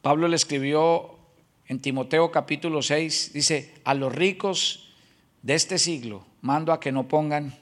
Pablo 0.01 0.29
le 0.29 0.37
escribió 0.37 1.17
en 1.67 1.81
Timoteo 1.81 2.31
capítulo 2.31 2.83
6, 2.83 3.33
dice, 3.33 3.75
a 3.85 3.95
los 3.95 4.15
ricos 4.15 4.93
de 5.43 5.55
este 5.55 5.79
siglo 5.79 6.25
mando 6.41 6.73
a 6.73 6.81
que 6.81 6.93
no 6.93 7.09
pongan 7.09 7.55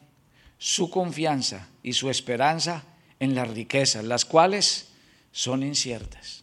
su 0.58 0.90
confianza 0.90 1.68
y 1.82 1.92
su 1.92 2.10
esperanza 2.10 2.84
en 3.22 3.36
las 3.36 3.48
riquezas, 3.48 4.02
las 4.02 4.24
cuales 4.24 4.90
son 5.30 5.62
inciertas. 5.62 6.42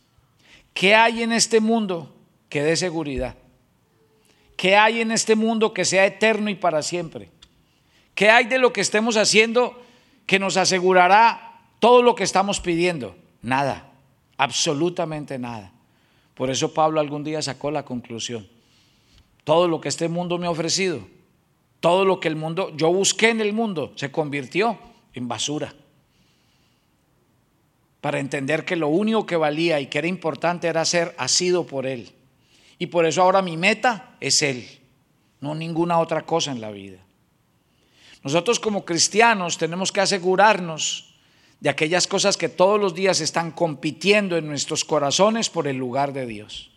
¿Qué 0.73 0.95
hay 0.95 1.23
en 1.23 1.33
este 1.33 1.59
mundo 1.59 2.15
que 2.47 2.63
dé 2.63 2.77
seguridad? 2.77 3.35
¿Qué 4.55 4.77
hay 4.77 5.01
en 5.01 5.11
este 5.11 5.35
mundo 5.35 5.73
que 5.73 5.83
sea 5.83 6.05
eterno 6.05 6.49
y 6.49 6.55
para 6.55 6.81
siempre? 6.81 7.31
¿Qué 8.15 8.29
hay 8.29 8.45
de 8.45 8.59
lo 8.59 8.71
que 8.71 8.79
estemos 8.79 9.17
haciendo 9.17 9.77
que 10.25 10.39
nos 10.39 10.55
asegurará 10.55 11.59
todo 11.79 12.01
lo 12.01 12.15
que 12.15 12.23
estamos 12.23 12.61
pidiendo? 12.61 13.13
Nada, 13.41 13.91
absolutamente 14.37 15.37
nada. 15.37 15.73
Por 16.33 16.49
eso 16.49 16.73
Pablo 16.73 17.01
algún 17.01 17.25
día 17.25 17.41
sacó 17.41 17.71
la 17.71 17.83
conclusión. 17.83 18.47
Todo 19.43 19.67
lo 19.67 19.81
que 19.81 19.89
este 19.89 20.07
mundo 20.07 20.37
me 20.37 20.47
ha 20.47 20.51
ofrecido, 20.51 21.05
todo 21.81 22.05
lo 22.05 22.21
que 22.21 22.29
el 22.29 22.37
mundo, 22.37 22.71
yo 22.77 22.87
busqué 22.93 23.31
en 23.31 23.41
el 23.41 23.51
mundo, 23.51 23.91
se 23.97 24.13
convirtió 24.13 24.79
en 25.13 25.27
basura. 25.27 25.73
Para 28.01 28.19
entender 28.19 28.65
que 28.65 28.75
lo 28.75 28.88
único 28.88 29.25
que 29.25 29.35
valía 29.35 29.79
y 29.79 29.88
que 29.88 29.97
era 29.97 30.07
importante 30.07 30.67
era 30.67 30.85
ser 30.85 31.13
asido 31.17 31.65
por 31.65 31.85
Él. 31.85 32.12
Y 32.77 32.88
por 32.88 33.05
eso 33.05 33.21
ahora 33.21 33.41
mi 33.41 33.57
meta 33.57 34.15
es 34.19 34.41
Él, 34.41 34.65
no 35.41 35.53
ninguna 35.53 35.99
otra 35.99 36.25
cosa 36.25 36.51
en 36.51 36.62
la 36.62 36.71
vida. 36.71 36.99
Nosotros 38.23 38.59
como 38.59 38.85
cristianos 38.85 39.57
tenemos 39.57 39.91
que 39.91 40.01
asegurarnos 40.01 41.15
de 41.59 41.69
aquellas 41.69 42.07
cosas 42.07 42.38
que 42.38 42.49
todos 42.49 42.79
los 42.79 42.95
días 42.95 43.19
están 43.19 43.51
compitiendo 43.51 44.38
en 44.38 44.47
nuestros 44.47 44.85
corazones 44.85 45.49
por 45.49 45.67
el 45.67 45.77
lugar 45.77 46.13
de 46.13 46.25
Dios. 46.25 46.71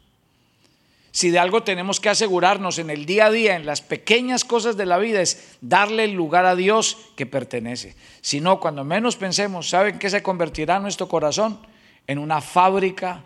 Si 1.13 1.31
de 1.31 1.39
algo 1.39 1.63
tenemos 1.63 2.01
que 2.01 2.09
asegurarnos 2.09 2.79
en 2.79 2.89
el 2.89 3.05
día 3.05 3.27
a 3.27 3.31
día, 3.31 3.55
en 3.57 3.67
las 3.67 3.83
pequeñas 3.83 4.45
cosas 4.45 4.79
de 4.79 4.87
la 4.87 4.97
vida, 4.97 5.21
es 5.21 5.57
darle 5.61 6.05
el 6.05 6.13
lugar 6.13 6.47
a 6.47 6.57
Dios 6.57 6.97
que 7.17 7.27
pertenece. 7.27 7.95
Si 8.23 8.41
no, 8.41 8.61
cuando 8.61 8.83
menos 8.83 9.17
pensemos, 9.17 9.69
¿saben 9.69 9.99
qué 9.99 10.09
se 10.09 10.23
convertirá 10.23 10.81
nuestro 10.81 11.09
corazón? 11.09 11.59
En 12.07 12.19
una 12.19 12.41
fábrica 12.41 13.25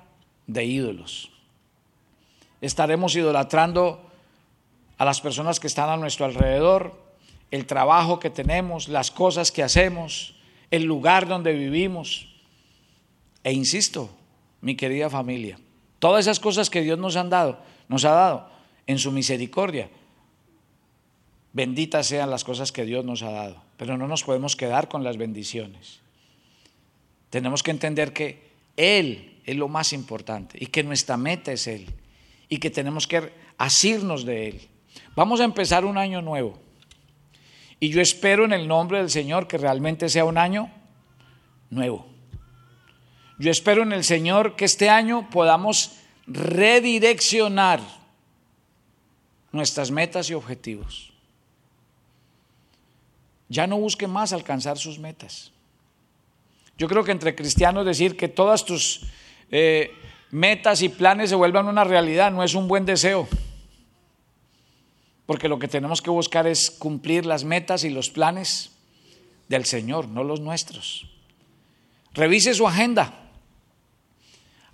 de 0.48 0.64
ídolos. 0.64 1.30
Estaremos 2.60 3.14
idolatrando 3.14 4.02
a 4.98 5.04
las 5.04 5.20
personas 5.20 5.60
que 5.60 5.68
están 5.68 5.88
a 5.88 5.96
nuestro 5.96 6.24
alrededor, 6.24 7.00
el 7.52 7.66
trabajo 7.66 8.18
que 8.18 8.30
tenemos, 8.30 8.88
las 8.88 9.12
cosas 9.12 9.52
que 9.52 9.62
hacemos, 9.62 10.34
el 10.72 10.82
lugar 10.82 11.28
donde 11.28 11.52
vivimos. 11.52 12.34
E 13.44 13.52
insisto, 13.52 14.10
mi 14.60 14.74
querida 14.74 15.08
familia, 15.08 15.56
todas 16.00 16.26
esas 16.26 16.40
cosas 16.40 16.68
que 16.68 16.82
Dios 16.82 16.98
nos 16.98 17.14
han 17.14 17.30
dado, 17.30 17.60
nos 17.88 18.04
ha 18.04 18.10
dado 18.10 18.50
en 18.86 18.98
su 18.98 19.12
misericordia. 19.12 19.88
Benditas 21.52 22.06
sean 22.06 22.30
las 22.30 22.44
cosas 22.44 22.72
que 22.72 22.84
Dios 22.84 23.04
nos 23.04 23.22
ha 23.22 23.30
dado, 23.30 23.62
pero 23.76 23.96
no 23.96 24.06
nos 24.08 24.24
podemos 24.24 24.56
quedar 24.56 24.88
con 24.88 25.04
las 25.04 25.16
bendiciones. 25.16 26.00
Tenemos 27.30 27.62
que 27.62 27.70
entender 27.70 28.12
que 28.12 28.42
Él 28.76 29.40
es 29.44 29.56
lo 29.56 29.68
más 29.68 29.92
importante 29.92 30.58
y 30.60 30.66
que 30.66 30.82
nuestra 30.82 31.16
meta 31.16 31.52
es 31.52 31.66
Él 31.66 31.86
y 32.48 32.58
que 32.58 32.70
tenemos 32.70 33.06
que 33.06 33.32
asirnos 33.58 34.24
de 34.24 34.48
Él. 34.48 34.60
Vamos 35.14 35.40
a 35.40 35.44
empezar 35.44 35.84
un 35.84 35.98
año 35.98 36.20
nuevo 36.20 36.58
y 37.80 37.90
yo 37.90 38.00
espero 38.00 38.44
en 38.44 38.52
el 38.52 38.68
nombre 38.68 38.98
del 38.98 39.10
Señor 39.10 39.48
que 39.48 39.58
realmente 39.58 40.08
sea 40.08 40.24
un 40.24 40.38
año 40.38 40.70
nuevo. 41.70 42.06
Yo 43.38 43.50
espero 43.50 43.82
en 43.82 43.92
el 43.92 44.04
Señor 44.04 44.56
que 44.56 44.64
este 44.64 44.88
año 44.88 45.28
podamos 45.30 45.92
redireccionar 46.26 47.80
nuestras 49.52 49.90
metas 49.90 50.28
y 50.30 50.34
objetivos. 50.34 51.12
Ya 53.48 53.66
no 53.66 53.78
busque 53.78 54.06
más 54.06 54.32
alcanzar 54.32 54.76
sus 54.76 54.98
metas. 54.98 55.52
Yo 56.76 56.88
creo 56.88 57.04
que 57.04 57.12
entre 57.12 57.34
cristianos 57.34 57.86
decir 57.86 58.16
que 58.16 58.28
todas 58.28 58.64
tus 58.64 59.02
eh, 59.50 59.92
metas 60.30 60.82
y 60.82 60.88
planes 60.88 61.30
se 61.30 61.36
vuelvan 61.36 61.68
una 61.68 61.84
realidad 61.84 62.32
no 62.32 62.42
es 62.42 62.54
un 62.54 62.68
buen 62.68 62.84
deseo. 62.84 63.28
Porque 65.24 65.48
lo 65.48 65.58
que 65.58 65.68
tenemos 65.68 66.02
que 66.02 66.10
buscar 66.10 66.46
es 66.46 66.70
cumplir 66.70 67.24
las 67.24 67.44
metas 67.44 67.84
y 67.84 67.90
los 67.90 68.10
planes 68.10 68.72
del 69.48 69.64
Señor, 69.64 70.08
no 70.08 70.22
los 70.22 70.40
nuestros. 70.40 71.08
Revise 72.14 72.54
su 72.54 72.66
agenda. 72.66 73.25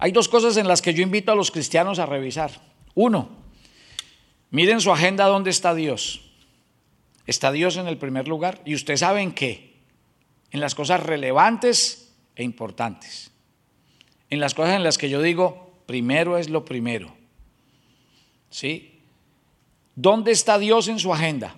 Hay 0.02 0.10
dos 0.10 0.28
cosas 0.28 0.56
en 0.56 0.66
las 0.66 0.82
que 0.82 0.94
yo 0.94 1.02
invito 1.04 1.30
a 1.30 1.36
los 1.36 1.52
cristianos 1.52 2.00
a 2.00 2.06
revisar. 2.06 2.50
Uno, 2.94 3.28
miren 4.50 4.80
su 4.80 4.90
agenda 4.90 5.26
dónde 5.26 5.50
está 5.50 5.76
Dios. 5.76 6.22
Está 7.24 7.52
Dios 7.52 7.76
en 7.76 7.86
el 7.86 7.98
primer 7.98 8.26
lugar 8.26 8.60
y 8.64 8.74
ustedes 8.74 8.98
saben 8.98 9.30
qué. 9.30 9.76
En 10.50 10.58
las 10.58 10.74
cosas 10.74 11.04
relevantes 11.04 12.16
e 12.34 12.42
importantes. 12.42 13.30
En 14.28 14.40
las 14.40 14.54
cosas 14.54 14.74
en 14.74 14.82
las 14.82 14.98
que 14.98 15.08
yo 15.08 15.22
digo, 15.22 15.84
primero 15.86 16.36
es 16.36 16.50
lo 16.50 16.64
primero. 16.64 17.14
¿Sí? 18.50 19.02
¿Dónde 19.94 20.32
está 20.32 20.58
Dios 20.58 20.88
en 20.88 20.98
su 20.98 21.14
agenda? 21.14 21.54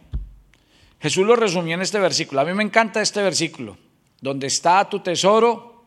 Jesús 1.00 1.26
lo 1.26 1.34
resumió 1.34 1.76
en 1.76 1.80
este 1.80 1.98
versículo. 1.98 2.42
A 2.42 2.44
mí 2.44 2.52
me 2.52 2.62
encanta 2.62 3.00
este 3.00 3.22
versículo. 3.22 3.78
Donde 4.20 4.48
está 4.48 4.86
tu 4.86 5.00
tesoro, 5.00 5.86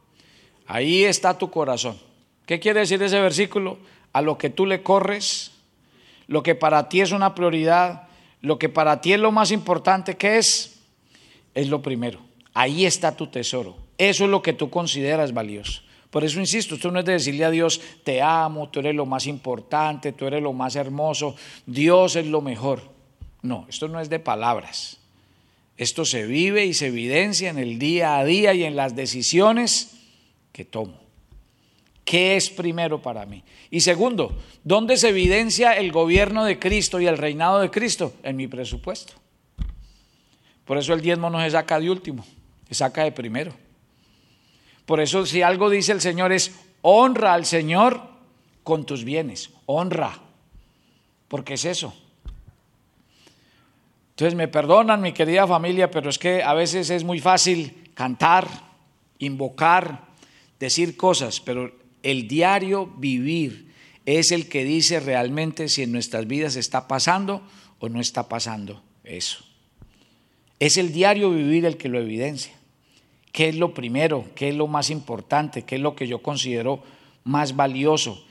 ahí 0.65 1.03
está 1.03 1.37
tu 1.37 1.51
corazón. 1.51 2.06
¿Qué 2.47 2.59
quiere 2.59 2.79
decir 2.79 3.03
ese 3.03 3.19
versículo? 3.19 3.77
A 4.13 4.21
lo 4.23 4.37
que 4.37 4.49
tú 4.49 4.65
le 4.65 4.81
corres, 4.81 5.51
lo 6.27 6.41
que 6.41 6.55
para 6.55 6.89
ti 6.89 7.01
es 7.01 7.11
una 7.11 7.35
prioridad, 7.35 8.07
lo 8.41 8.57
que 8.57 8.69
para 8.69 9.01
ti 9.01 9.13
es 9.13 9.19
lo 9.19 9.31
más 9.31 9.51
importante, 9.51 10.15
¿qué 10.15 10.37
es? 10.37 10.79
Es 11.53 11.67
lo 11.67 11.81
primero. 11.81 12.21
Ahí 12.53 12.85
está 12.85 13.15
tu 13.15 13.27
tesoro. 13.27 13.75
Eso 13.97 14.23
es 14.23 14.29
lo 14.29 14.41
que 14.41 14.53
tú 14.53 14.69
consideras 14.69 15.33
valioso. 15.33 15.81
Por 16.09 16.23
eso 16.23 16.39
insisto, 16.39 16.75
esto 16.75 16.89
no 16.89 16.99
es 16.99 17.05
de 17.05 17.13
decirle 17.13 17.43
a 17.43 17.51
Dios, 17.51 17.81
te 18.05 18.21
amo, 18.21 18.69
tú 18.69 18.79
eres 18.79 18.95
lo 18.95 19.05
más 19.05 19.27
importante, 19.27 20.13
tú 20.13 20.25
eres 20.25 20.41
lo 20.41 20.53
más 20.53 20.77
hermoso, 20.77 21.35
Dios 21.65 22.15
es 22.15 22.27
lo 22.27 22.41
mejor. 22.41 22.81
No, 23.41 23.65
esto 23.67 23.89
no 23.89 23.99
es 23.99 24.09
de 24.09 24.19
palabras. 24.19 24.99
Esto 25.75 26.05
se 26.05 26.25
vive 26.25 26.65
y 26.65 26.73
se 26.73 26.87
evidencia 26.87 27.49
en 27.49 27.57
el 27.57 27.77
día 27.77 28.17
a 28.17 28.23
día 28.23 28.53
y 28.53 28.63
en 28.63 28.77
las 28.77 28.95
decisiones 28.95 29.97
que 30.53 30.63
tomo. 30.63 31.06
¿Qué 32.07 32.37
es 32.37 32.49
primero 32.49 33.01
para 33.01 33.25
mí? 33.25 33.43
Y 33.69 33.81
segundo, 33.81 34.33
¿dónde 34.63 34.95
se 34.95 35.09
evidencia 35.09 35.73
el 35.73 35.91
gobierno 35.91 36.45
de 36.45 36.57
Cristo 36.57 37.01
y 37.01 37.05
el 37.05 37.17
reinado 37.17 37.59
de 37.59 37.69
Cristo? 37.69 38.13
En 38.23 38.37
mi 38.37 38.47
presupuesto. 38.47 39.11
Por 40.63 40.77
eso 40.77 40.93
el 40.93 41.01
diezmo 41.01 41.29
no 41.29 41.41
se 41.41 41.51
saca 41.51 41.77
de 41.81 41.91
último, 41.91 42.25
se 42.65 42.75
saca 42.75 43.03
de 43.03 43.11
primero. 43.11 43.51
Por 44.85 45.01
eso 45.01 45.25
si 45.25 45.41
algo 45.41 45.69
dice 45.69 45.91
el 45.91 45.99
Señor 45.99 46.31
es, 46.31 46.57
honra 46.81 47.33
al 47.33 47.45
Señor 47.45 48.01
con 48.63 48.85
tus 48.85 49.03
bienes, 49.03 49.49
honra, 49.65 50.17
porque 51.27 51.55
es 51.55 51.65
eso. 51.65 51.93
Entonces 54.11 54.33
me 54.33 54.47
perdonan 54.47 55.01
mi 55.01 55.11
querida 55.11 55.45
familia, 55.45 55.91
pero 55.91 56.09
es 56.09 56.17
que 56.17 56.41
a 56.41 56.53
veces 56.53 56.89
es 56.89 57.03
muy 57.03 57.19
fácil 57.19 57.91
cantar, 57.93 58.47
invocar, 59.19 60.05
decir 60.57 60.95
cosas, 60.95 61.41
pero 61.41 61.85
el 62.07 62.29
diario 62.29 62.85
vivir 62.85 63.67
es 64.05 64.31
el 64.31 64.47
que 64.47 64.63
dice 64.63 65.01
realmente 65.01 65.67
si 65.67 65.83
en 65.83 65.91
nuestras 65.91 66.25
vidas 66.25 66.55
está 66.55 66.87
pasando 66.87 67.41
o 67.79 67.89
no 67.89 67.99
está 67.99 68.29
pasando 68.29 68.81
eso. 69.03 69.43
Es 70.57 70.77
el 70.77 70.93
diario 70.93 71.31
vivir 71.31 71.65
el 71.65 71.75
que 71.75 71.89
lo 71.89 71.99
evidencia. 71.99 72.53
¿Qué 73.33 73.49
es 73.49 73.57
lo 73.57 73.73
primero? 73.73 74.23
¿Qué 74.35 74.47
es 74.47 74.55
lo 74.55 74.67
más 74.67 74.89
importante? 74.89 75.63
¿Qué 75.63 75.75
es 75.75 75.81
lo 75.81 75.97
que 75.97 76.07
yo 76.07 76.23
considero 76.23 76.81
más 77.25 77.57
valioso? 77.57 78.23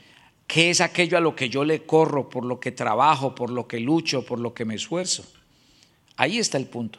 ¿Qué 0.47 0.71
es 0.71 0.81
aquello 0.81 1.15
a 1.15 1.21
lo 1.21 1.35
que 1.35 1.47
yo 1.47 1.63
le 1.63 1.83
corro, 1.83 2.29
por 2.29 2.45
lo 2.45 2.59
que 2.59 2.71
trabajo, 2.71 3.35
por 3.35 3.51
lo 3.51 3.67
que 3.67 3.79
lucho, 3.79 4.25
por 4.25 4.39
lo 4.39 4.55
que 4.55 4.65
me 4.65 4.73
esfuerzo? 4.73 5.23
Ahí 6.15 6.39
está 6.39 6.57
el 6.57 6.65
punto. 6.65 6.97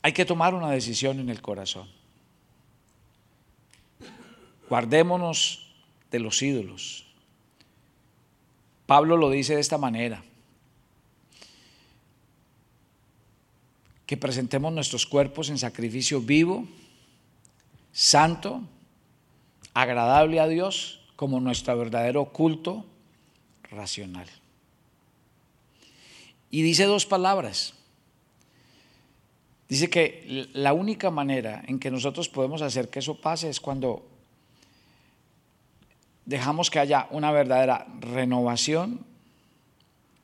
Hay 0.00 0.14
que 0.14 0.24
tomar 0.24 0.54
una 0.54 0.70
decisión 0.70 1.20
en 1.20 1.28
el 1.28 1.42
corazón. 1.42 2.00
Guardémonos 4.72 5.68
de 6.10 6.18
los 6.18 6.40
ídolos. 6.40 7.04
Pablo 8.86 9.18
lo 9.18 9.28
dice 9.28 9.54
de 9.54 9.60
esta 9.60 9.76
manera. 9.76 10.24
Que 14.06 14.16
presentemos 14.16 14.72
nuestros 14.72 15.04
cuerpos 15.04 15.50
en 15.50 15.58
sacrificio 15.58 16.22
vivo, 16.22 16.66
santo, 17.92 18.62
agradable 19.74 20.40
a 20.40 20.48
Dios, 20.48 21.02
como 21.16 21.38
nuestro 21.38 21.76
verdadero 21.76 22.32
culto 22.32 22.86
racional. 23.64 24.26
Y 26.50 26.62
dice 26.62 26.84
dos 26.84 27.04
palabras. 27.04 27.74
Dice 29.68 29.90
que 29.90 30.48
la 30.54 30.72
única 30.72 31.10
manera 31.10 31.62
en 31.66 31.78
que 31.78 31.90
nosotros 31.90 32.30
podemos 32.30 32.62
hacer 32.62 32.88
que 32.88 33.00
eso 33.00 33.20
pase 33.20 33.50
es 33.50 33.60
cuando 33.60 34.08
dejamos 36.24 36.70
que 36.70 36.78
haya 36.78 37.06
una 37.10 37.32
verdadera 37.32 37.86
renovación 38.00 39.04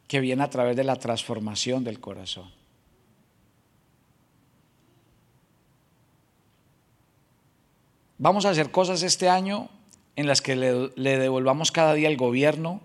que 0.06 0.20
viene 0.20 0.42
a 0.42 0.50
través 0.50 0.76
de 0.76 0.84
la 0.84 0.96
transformación 0.96 1.84
del 1.84 2.00
corazón. 2.00 2.50
Vamos 8.18 8.46
a 8.46 8.50
hacer 8.50 8.70
cosas 8.70 9.02
este 9.02 9.28
año 9.28 9.68
en 10.16 10.26
las 10.26 10.42
que 10.42 10.56
le, 10.56 11.18
devolvamos 11.18 11.70
cada 11.70 11.94
día 11.94 12.08
el 12.08 12.16
gobierno 12.16 12.80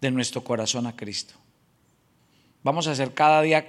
de 0.00 0.10
nuestro 0.10 0.42
corazón 0.42 0.86
a 0.88 0.96
Cristo. 0.96 1.34
Vamos 2.64 2.88
a 2.88 2.92
hacer 2.92 3.14
cada 3.14 3.42
día 3.42 3.64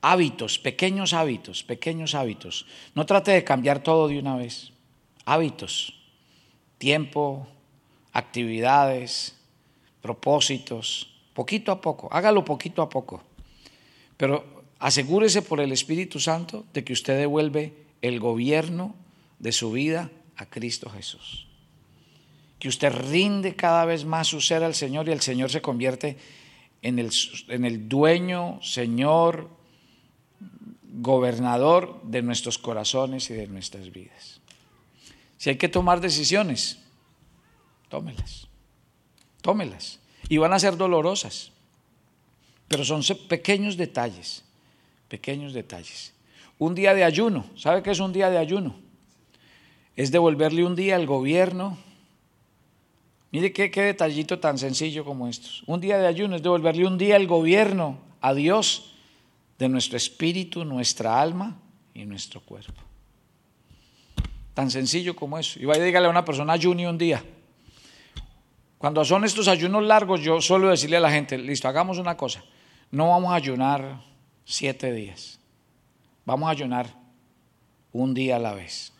hábitos, 0.00 0.60
pequeños 0.60 1.12
hábitos, 1.12 1.64
pequeños 1.64 2.14
hábitos. 2.14 2.66
No 2.94 3.06
trate 3.06 3.32
de 3.32 3.42
cambiar 3.42 3.82
todo 3.82 4.06
de 4.06 4.20
una 4.20 4.36
vez. 4.36 4.70
Hábitos, 5.24 5.98
tiempo, 6.78 7.48
actividades, 8.14 9.34
propósitos, 10.00 11.12
poquito 11.34 11.72
a 11.72 11.80
poco, 11.80 12.08
hágalo 12.10 12.44
poquito 12.44 12.80
a 12.80 12.88
poco. 12.88 13.22
Pero 14.16 14.64
asegúrese 14.78 15.42
por 15.42 15.60
el 15.60 15.72
Espíritu 15.72 16.20
Santo 16.20 16.64
de 16.72 16.84
que 16.84 16.92
usted 16.92 17.18
devuelve 17.18 17.74
el 18.00 18.20
gobierno 18.20 18.94
de 19.38 19.52
su 19.52 19.72
vida 19.72 20.10
a 20.36 20.46
Cristo 20.46 20.88
Jesús. 20.88 21.46
Que 22.58 22.68
usted 22.68 22.92
rinde 22.92 23.56
cada 23.56 23.84
vez 23.84 24.04
más 24.04 24.28
su 24.28 24.40
ser 24.40 24.62
al 24.62 24.74
Señor 24.74 25.08
y 25.08 25.12
el 25.12 25.20
Señor 25.20 25.50
se 25.50 25.60
convierte 25.60 26.16
en 26.82 26.98
el, 26.98 27.10
en 27.48 27.64
el 27.64 27.88
dueño, 27.88 28.60
Señor, 28.62 29.50
gobernador 31.00 32.00
de 32.04 32.22
nuestros 32.22 32.58
corazones 32.58 33.28
y 33.30 33.34
de 33.34 33.48
nuestras 33.48 33.90
vidas. 33.90 34.40
Si 35.36 35.50
hay 35.50 35.56
que 35.56 35.68
tomar 35.68 36.00
decisiones, 36.00 36.83
tómelas, 37.94 38.48
tómelas. 39.40 40.00
Y 40.28 40.38
van 40.38 40.52
a 40.52 40.58
ser 40.58 40.76
dolorosas, 40.76 41.52
pero 42.66 42.84
son 42.84 43.02
pequeños 43.28 43.76
detalles, 43.76 44.42
pequeños 45.08 45.52
detalles. 45.52 46.12
Un 46.58 46.74
día 46.74 46.92
de 46.92 47.04
ayuno, 47.04 47.44
¿sabe 47.54 47.84
qué 47.84 47.92
es 47.92 48.00
un 48.00 48.12
día 48.12 48.30
de 48.30 48.38
ayuno? 48.38 48.74
Es 49.94 50.10
devolverle 50.10 50.64
un 50.64 50.74
día 50.74 50.96
al 50.96 51.06
gobierno. 51.06 51.78
Mire 53.30 53.52
qué, 53.52 53.70
detallito 53.70 54.40
tan 54.40 54.58
sencillo 54.58 55.04
como 55.04 55.28
estos. 55.28 55.62
Un 55.66 55.80
día 55.80 55.98
de 55.98 56.08
ayuno 56.08 56.34
es 56.34 56.42
devolverle 56.42 56.86
un 56.86 56.98
día 56.98 57.14
al 57.14 57.28
gobierno, 57.28 57.98
a 58.20 58.34
Dios, 58.34 58.94
de 59.56 59.68
nuestro 59.68 59.96
espíritu, 59.96 60.64
nuestra 60.64 61.20
alma 61.20 61.60
y 61.94 62.04
nuestro 62.06 62.40
cuerpo. 62.40 62.80
Tan 64.52 64.70
sencillo 64.72 65.14
como 65.14 65.38
eso. 65.38 65.60
Y 65.60 65.64
vaya 65.64 65.84
dígale 65.84 66.08
a 66.08 66.10
una 66.10 66.24
persona 66.24 66.54
ayuno 66.54 66.90
un 66.90 66.98
día. 66.98 67.22
Cuando 68.84 69.02
son 69.02 69.24
estos 69.24 69.48
ayunos 69.48 69.82
largos, 69.82 70.20
yo 70.20 70.42
suelo 70.42 70.68
decirle 70.68 70.98
a 70.98 71.00
la 71.00 71.10
gente, 71.10 71.38
listo, 71.38 71.66
hagamos 71.66 71.96
una 71.96 72.18
cosa. 72.18 72.44
No 72.90 73.08
vamos 73.08 73.32
a 73.32 73.36
ayunar 73.36 74.02
siete 74.44 74.92
días. 74.92 75.40
Vamos 76.26 76.48
a 76.48 76.50
ayunar 76.50 76.88
un 77.92 78.12
día 78.12 78.36
a 78.36 78.38
la 78.38 78.52
vez. 78.52 78.92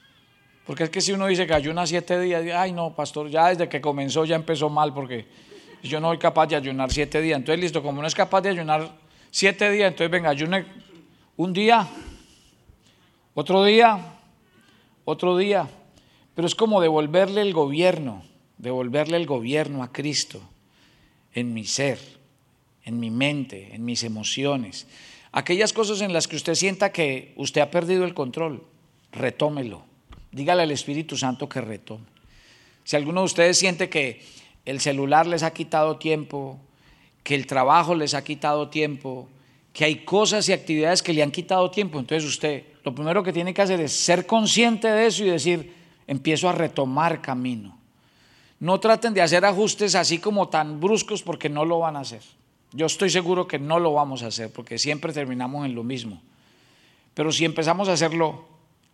Porque 0.64 0.84
es 0.84 0.88
que 0.88 1.02
si 1.02 1.12
uno 1.12 1.26
dice 1.26 1.46
que 1.46 1.52
ayuna 1.52 1.86
siete 1.86 2.18
días, 2.18 2.42
ay 2.56 2.72
no, 2.72 2.94
pastor, 2.94 3.28
ya 3.28 3.48
desde 3.48 3.68
que 3.68 3.82
comenzó 3.82 4.24
ya 4.24 4.36
empezó 4.36 4.70
mal 4.70 4.94
porque 4.94 5.26
yo 5.82 6.00
no 6.00 6.08
soy 6.08 6.16
capaz 6.16 6.46
de 6.46 6.56
ayunar 6.56 6.90
siete 6.90 7.20
días. 7.20 7.36
Entonces, 7.36 7.60
listo, 7.60 7.82
como 7.82 8.00
no 8.00 8.08
es 8.08 8.14
capaz 8.14 8.40
de 8.40 8.48
ayunar 8.48 8.88
siete 9.30 9.70
días, 9.70 9.88
entonces 9.88 10.10
venga, 10.10 10.30
ayune 10.30 10.64
un 11.36 11.52
día, 11.52 11.86
otro 13.34 13.62
día, 13.62 13.98
otro 15.04 15.36
día, 15.36 15.68
pero 16.34 16.46
es 16.46 16.54
como 16.54 16.80
devolverle 16.80 17.42
el 17.42 17.52
gobierno, 17.52 18.22
devolverle 18.58 19.16
el 19.16 19.26
gobierno 19.26 19.82
a 19.82 19.92
Cristo 19.92 20.40
en 21.32 21.52
mi 21.52 21.64
ser, 21.64 21.98
en 22.84 23.00
mi 23.00 23.10
mente, 23.10 23.74
en 23.74 23.84
mis 23.84 24.04
emociones. 24.04 24.86
Aquellas 25.32 25.72
cosas 25.72 26.00
en 26.00 26.12
las 26.12 26.28
que 26.28 26.36
usted 26.36 26.54
sienta 26.54 26.92
que 26.92 27.32
usted 27.36 27.60
ha 27.60 27.70
perdido 27.70 28.04
el 28.04 28.14
control, 28.14 28.64
retómelo. 29.12 29.84
Dígale 30.30 30.62
al 30.62 30.70
Espíritu 30.70 31.16
Santo 31.16 31.48
que 31.48 31.60
retome. 31.60 32.06
Si 32.84 32.96
alguno 32.96 33.20
de 33.20 33.26
ustedes 33.26 33.58
siente 33.58 33.88
que 33.88 34.22
el 34.64 34.80
celular 34.80 35.26
les 35.26 35.42
ha 35.42 35.52
quitado 35.52 35.96
tiempo, 35.96 36.58
que 37.22 37.34
el 37.34 37.46
trabajo 37.46 37.94
les 37.94 38.14
ha 38.14 38.22
quitado 38.22 38.68
tiempo, 38.68 39.28
que 39.72 39.84
hay 39.84 40.04
cosas 40.04 40.48
y 40.48 40.52
actividades 40.52 41.02
que 41.02 41.12
le 41.12 41.22
han 41.22 41.30
quitado 41.30 41.70
tiempo, 41.70 41.98
entonces 41.98 42.28
usted 42.28 42.64
lo 42.84 42.94
primero 42.94 43.22
que 43.22 43.32
tiene 43.32 43.54
que 43.54 43.62
hacer 43.62 43.80
es 43.80 43.92
ser 43.92 44.26
consciente 44.26 44.88
de 44.88 45.06
eso 45.06 45.24
y 45.24 45.30
decir, 45.30 45.72
empiezo 46.06 46.48
a 46.48 46.52
retomar 46.52 47.20
camino. 47.20 47.78
No 48.64 48.80
traten 48.80 49.12
de 49.12 49.20
hacer 49.20 49.44
ajustes 49.44 49.94
así 49.94 50.18
como 50.18 50.48
tan 50.48 50.80
bruscos 50.80 51.22
porque 51.22 51.50
no 51.50 51.66
lo 51.66 51.80
van 51.80 51.96
a 51.96 52.00
hacer. 52.00 52.22
Yo 52.72 52.86
estoy 52.86 53.10
seguro 53.10 53.46
que 53.46 53.58
no 53.58 53.78
lo 53.78 53.92
vamos 53.92 54.22
a 54.22 54.28
hacer 54.28 54.50
porque 54.50 54.78
siempre 54.78 55.12
terminamos 55.12 55.66
en 55.66 55.74
lo 55.74 55.82
mismo. 55.82 56.22
Pero 57.12 57.30
si 57.30 57.44
empezamos 57.44 57.90
a 57.90 57.92
hacerlo 57.92 58.46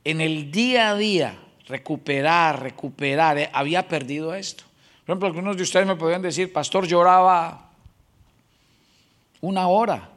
en 0.02 0.20
el 0.20 0.50
día 0.50 0.90
a 0.90 0.96
día, 0.96 1.38
recuperar, 1.68 2.60
recuperar, 2.60 3.38
eh, 3.38 3.50
había 3.52 3.86
perdido 3.86 4.34
esto. 4.34 4.64
Por 5.06 5.12
ejemplo, 5.12 5.28
algunos 5.28 5.56
de 5.56 5.62
ustedes 5.62 5.86
me 5.86 5.94
podrían 5.94 6.22
decir, 6.22 6.52
pastor, 6.52 6.88
lloraba 6.88 7.70
una 9.40 9.68
hora. 9.68 10.10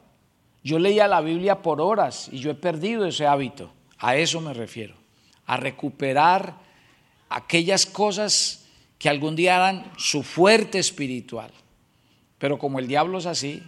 Yo 0.64 0.80
leía 0.80 1.06
la 1.06 1.20
Biblia 1.20 1.62
por 1.62 1.80
horas 1.80 2.28
y 2.32 2.40
yo 2.40 2.50
he 2.50 2.56
perdido 2.56 3.06
ese 3.06 3.24
hábito. 3.24 3.70
A 3.98 4.16
eso 4.16 4.40
me 4.40 4.52
refiero. 4.52 4.96
A 5.46 5.56
recuperar 5.56 6.56
aquellas 7.28 7.86
cosas 7.86 8.63
que 9.04 9.10
algún 9.10 9.36
día 9.36 9.56
eran 9.56 9.92
su 9.98 10.22
fuerte 10.22 10.78
espiritual. 10.78 11.50
Pero 12.38 12.56
como 12.56 12.78
el 12.78 12.88
diablo 12.88 13.18
es 13.18 13.26
así, 13.26 13.62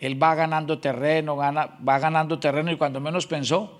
él 0.00 0.20
va 0.20 0.34
ganando 0.34 0.80
terreno, 0.80 1.36
va 1.36 1.98
ganando 2.00 2.40
terreno 2.40 2.72
y 2.72 2.76
cuando 2.76 2.98
menos 2.98 3.28
pensó, 3.28 3.78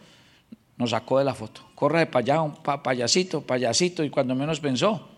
nos 0.76 0.90
sacó 0.90 1.18
de 1.18 1.24
la 1.24 1.34
foto. 1.34 1.62
Corre 1.74 2.06
para 2.06 2.22
allá, 2.22 2.40
un 2.40 2.54
payasito, 2.62 3.40
payasito, 3.40 4.04
y 4.04 4.10
cuando 4.10 4.36
menos 4.36 4.60
pensó, 4.60 5.08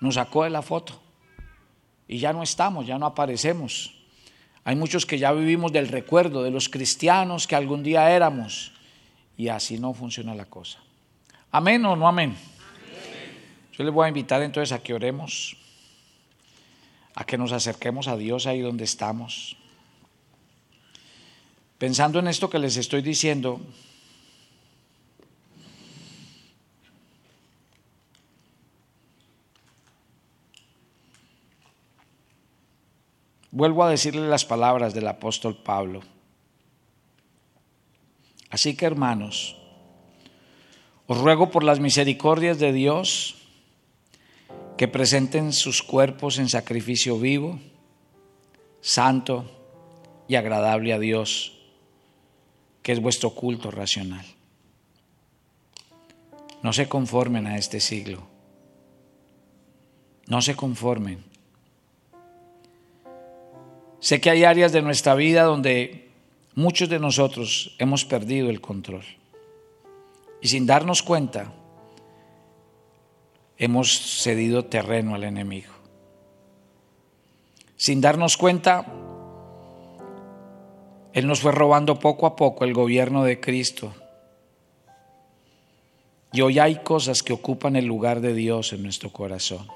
nos 0.00 0.16
sacó 0.16 0.42
de 0.42 0.50
la 0.50 0.62
foto. 0.62 1.00
Y 2.08 2.18
ya 2.18 2.32
no 2.32 2.42
estamos, 2.42 2.84
ya 2.84 2.98
no 2.98 3.06
aparecemos. 3.06 3.94
Hay 4.64 4.74
muchos 4.74 5.06
que 5.06 5.20
ya 5.20 5.30
vivimos 5.30 5.70
del 5.70 5.86
recuerdo 5.86 6.42
de 6.42 6.50
los 6.50 6.68
cristianos 6.68 7.46
que 7.46 7.54
algún 7.54 7.84
día 7.84 8.10
éramos 8.10 8.72
y 9.36 9.50
así 9.50 9.78
no 9.78 9.94
funciona 9.94 10.34
la 10.34 10.46
cosa. 10.46 10.80
¿Amén 11.52 11.84
o 11.84 11.94
no 11.94 12.08
amén? 12.08 12.36
Yo 13.76 13.84
les 13.84 13.92
voy 13.92 14.06
a 14.06 14.08
invitar 14.08 14.42
entonces 14.42 14.72
a 14.72 14.82
que 14.82 14.94
oremos, 14.94 15.56
a 17.14 17.24
que 17.24 17.36
nos 17.36 17.52
acerquemos 17.52 18.08
a 18.08 18.16
Dios 18.16 18.46
ahí 18.46 18.60
donde 18.60 18.84
estamos. 18.84 19.56
Pensando 21.76 22.18
en 22.18 22.28
esto 22.28 22.48
que 22.48 22.58
les 22.58 22.76
estoy 22.76 23.02
diciendo, 23.02 23.60
Vuelvo 33.56 33.82
a 33.82 33.88
decirle 33.88 34.28
las 34.28 34.44
palabras 34.44 34.92
del 34.92 35.08
apóstol 35.08 35.56
Pablo. 35.56 36.02
Así 38.50 38.76
que 38.76 38.84
hermanos, 38.84 39.56
os 41.06 41.16
ruego 41.16 41.50
por 41.50 41.64
las 41.64 41.80
misericordias 41.80 42.58
de 42.58 42.74
Dios 42.74 43.45
que 44.76 44.88
presenten 44.88 45.52
sus 45.52 45.82
cuerpos 45.82 46.38
en 46.38 46.48
sacrificio 46.48 47.18
vivo, 47.18 47.58
santo 48.80 49.44
y 50.28 50.34
agradable 50.34 50.92
a 50.92 50.98
Dios, 50.98 51.58
que 52.82 52.92
es 52.92 53.00
vuestro 53.00 53.30
culto 53.30 53.70
racional. 53.70 54.24
No 56.62 56.72
se 56.72 56.88
conformen 56.88 57.46
a 57.46 57.58
este 57.58 57.80
siglo. 57.80 58.26
No 60.26 60.42
se 60.42 60.56
conformen 60.56 61.24
Sé 64.06 64.20
que 64.20 64.30
hay 64.30 64.44
áreas 64.44 64.70
de 64.70 64.82
nuestra 64.82 65.16
vida 65.16 65.42
donde 65.42 66.10
muchos 66.54 66.88
de 66.88 67.00
nosotros 67.00 67.74
hemos 67.78 68.04
perdido 68.04 68.50
el 68.50 68.60
control. 68.60 69.02
Y 70.40 70.46
sin 70.46 70.64
darnos 70.64 71.02
cuenta, 71.02 71.52
hemos 73.58 74.20
cedido 74.22 74.64
terreno 74.64 75.14
al 75.14 75.24
enemigo. 75.24 75.72
Sin 77.76 78.00
darnos 78.00 78.36
cuenta, 78.36 78.86
Él 81.12 81.26
nos 81.26 81.40
fue 81.40 81.52
robando 81.52 81.98
poco 81.98 82.26
a 82.26 82.36
poco 82.36 82.64
el 82.64 82.74
gobierno 82.74 83.24
de 83.24 83.40
Cristo. 83.40 83.94
Y 86.32 86.40
hoy 86.40 86.58
hay 86.58 86.76
cosas 86.82 87.22
que 87.22 87.32
ocupan 87.32 87.76
el 87.76 87.86
lugar 87.86 88.20
de 88.20 88.34
Dios 88.34 88.72
en 88.72 88.82
nuestro 88.82 89.10
corazón. 89.10 89.68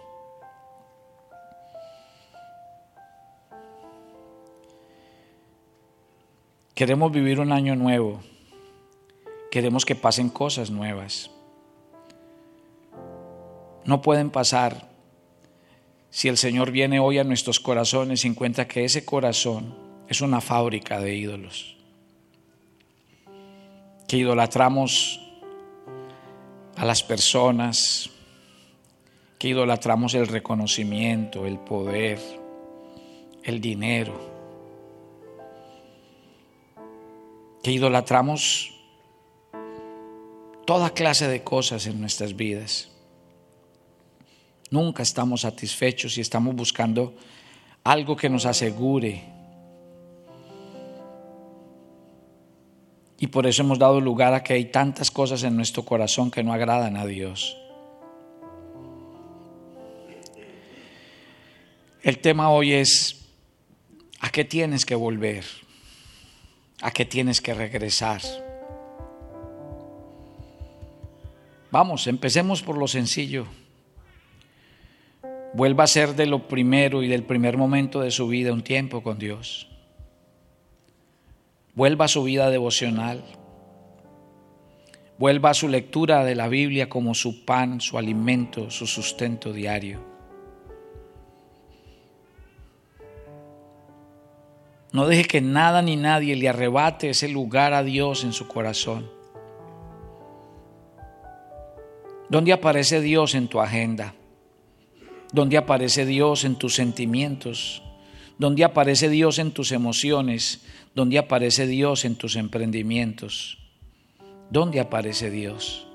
Queremos 6.74 7.12
vivir 7.12 7.40
un 7.40 7.52
año 7.52 7.76
nuevo. 7.76 8.20
Queremos 9.50 9.84
que 9.84 9.94
pasen 9.94 10.30
cosas 10.30 10.70
nuevas. 10.70 11.30
No 13.90 14.02
pueden 14.02 14.30
pasar 14.30 14.88
si 16.10 16.28
el 16.28 16.36
Señor 16.36 16.70
viene 16.70 17.00
hoy 17.00 17.18
a 17.18 17.24
nuestros 17.24 17.58
corazones 17.58 18.24
y 18.24 18.28
encuentra 18.28 18.68
que 18.68 18.84
ese 18.84 19.04
corazón 19.04 19.74
es 20.06 20.20
una 20.20 20.40
fábrica 20.40 21.00
de 21.00 21.16
ídolos. 21.16 21.76
Que 24.06 24.18
idolatramos 24.18 25.20
a 26.76 26.84
las 26.84 27.02
personas, 27.02 28.10
que 29.40 29.48
idolatramos 29.48 30.14
el 30.14 30.28
reconocimiento, 30.28 31.44
el 31.44 31.58
poder, 31.58 32.20
el 33.42 33.60
dinero 33.60 34.30
que 37.64 37.72
idolatramos 37.72 38.72
toda 40.64 40.90
clase 40.90 41.26
de 41.26 41.42
cosas 41.42 41.88
en 41.88 42.00
nuestras 42.00 42.36
vidas. 42.36 42.89
Nunca 44.70 45.02
estamos 45.02 45.42
satisfechos 45.42 46.16
y 46.18 46.20
estamos 46.20 46.54
buscando 46.54 47.14
algo 47.82 48.16
que 48.16 48.28
nos 48.28 48.46
asegure 48.46 49.40
Y 53.22 53.26
por 53.26 53.46
eso 53.46 53.60
hemos 53.60 53.78
dado 53.78 54.00
lugar 54.00 54.32
a 54.32 54.42
que 54.42 54.54
hay 54.54 54.64
tantas 54.64 55.10
cosas 55.10 55.42
en 55.42 55.54
nuestro 55.54 55.84
corazón 55.84 56.30
que 56.30 56.42
no 56.42 56.54
agradan 56.54 56.96
a 56.96 57.04
Dios. 57.04 57.54
El 62.02 62.18
tema 62.20 62.50
hoy 62.50 62.72
es, 62.72 63.28
¿a 64.20 64.30
qué 64.30 64.46
tienes 64.46 64.86
que 64.86 64.94
volver? 64.94 65.44
¿A 66.80 66.90
qué 66.92 67.04
tienes 67.04 67.42
que 67.42 67.52
regresar? 67.52 68.22
Vamos, 71.70 72.06
empecemos 72.06 72.62
por 72.62 72.78
lo 72.78 72.88
sencillo. 72.88 73.46
Vuelva 75.60 75.84
a 75.84 75.88
ser 75.88 76.14
de 76.14 76.24
lo 76.24 76.48
primero 76.48 77.02
y 77.02 77.08
del 77.08 77.22
primer 77.22 77.58
momento 77.58 78.00
de 78.00 78.10
su 78.10 78.26
vida 78.28 78.50
un 78.50 78.62
tiempo 78.62 79.02
con 79.02 79.18
Dios. 79.18 79.68
Vuelva 81.74 82.06
a 82.06 82.08
su 82.08 82.22
vida 82.22 82.48
devocional. 82.48 83.22
Vuelva 85.18 85.50
a 85.50 85.54
su 85.54 85.68
lectura 85.68 86.24
de 86.24 86.34
la 86.34 86.48
Biblia 86.48 86.88
como 86.88 87.14
su 87.14 87.44
pan, 87.44 87.82
su 87.82 87.98
alimento, 87.98 88.70
su 88.70 88.86
sustento 88.86 89.52
diario. 89.52 90.00
No 94.92 95.06
deje 95.06 95.24
que 95.24 95.40
nada 95.42 95.82
ni 95.82 95.96
nadie 95.96 96.36
le 96.36 96.48
arrebate 96.48 97.10
ese 97.10 97.28
lugar 97.28 97.74
a 97.74 97.82
Dios 97.82 98.24
en 98.24 98.32
su 98.32 98.48
corazón. 98.48 99.10
¿Dónde 102.30 102.54
aparece 102.54 103.02
Dios 103.02 103.34
en 103.34 103.46
tu 103.46 103.60
agenda? 103.60 104.14
¿Dónde 105.32 105.56
aparece 105.56 106.06
Dios 106.06 106.44
en 106.44 106.56
tus 106.56 106.74
sentimientos? 106.74 107.82
¿Dónde 108.38 108.64
aparece 108.64 109.08
Dios 109.08 109.38
en 109.38 109.52
tus 109.52 109.70
emociones? 109.70 110.62
¿Dónde 110.94 111.18
aparece 111.18 111.66
Dios 111.66 112.04
en 112.04 112.16
tus 112.16 112.36
emprendimientos? 112.36 113.58
¿Dónde 114.50 114.80
aparece 114.80 115.30
Dios? 115.30 115.86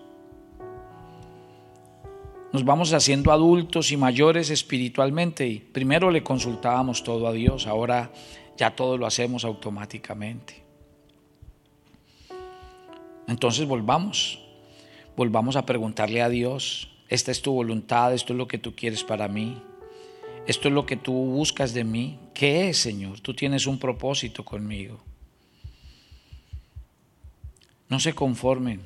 Nos 2.53 2.63
vamos 2.63 2.93
haciendo 2.93 3.33
adultos 3.33 3.91
y 3.91 3.97
mayores 3.97 4.49
espiritualmente 4.49 5.45
y 5.45 5.59
primero 5.59 6.09
le 6.09 6.23
consultábamos 6.23 7.03
todo 7.03 7.27
a 7.27 7.33
Dios, 7.33 7.67
ahora 7.67 8.13
ya 8.55 8.73
todo 8.73 8.97
lo 8.97 9.05
hacemos 9.05 9.43
automáticamente. 9.43 10.63
Entonces 13.27 13.67
volvamos, 13.67 14.39
volvamos 15.17 15.57
a 15.57 15.65
preguntarle 15.65 16.21
a 16.21 16.29
Dios, 16.29 16.94
esta 17.09 17.31
es 17.31 17.41
tu 17.41 17.53
voluntad, 17.53 18.13
esto 18.13 18.33
es 18.33 18.37
lo 18.37 18.47
que 18.47 18.57
tú 18.57 18.75
quieres 18.75 19.03
para 19.03 19.27
mí, 19.27 19.61
esto 20.47 20.67
es 20.67 20.73
lo 20.73 20.85
que 20.85 20.95
tú 20.95 21.13
buscas 21.13 21.73
de 21.73 21.83
mí. 21.83 22.19
¿Qué 22.33 22.69
es, 22.69 22.77
Señor? 22.77 23.19
Tú 23.19 23.33
tienes 23.33 23.67
un 23.67 23.79
propósito 23.79 24.43
conmigo. 24.45 24.99
No 27.89 27.99
se 27.99 28.13
conformen, 28.13 28.81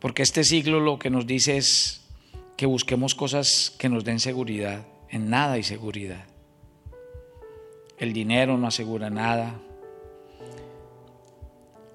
porque 0.00 0.22
este 0.22 0.44
siglo 0.44 0.80
lo 0.80 0.98
que 0.98 1.10
nos 1.10 1.26
dice 1.26 1.56
es 1.56 2.00
que 2.56 2.66
busquemos 2.66 3.14
cosas 3.14 3.74
que 3.78 3.88
nos 3.88 4.04
den 4.04 4.18
seguridad. 4.18 4.86
En 5.10 5.30
nada 5.30 5.52
hay 5.54 5.62
seguridad. 5.62 6.24
El 7.98 8.12
dinero 8.12 8.56
no 8.56 8.66
asegura 8.66 9.10
nada. 9.10 9.60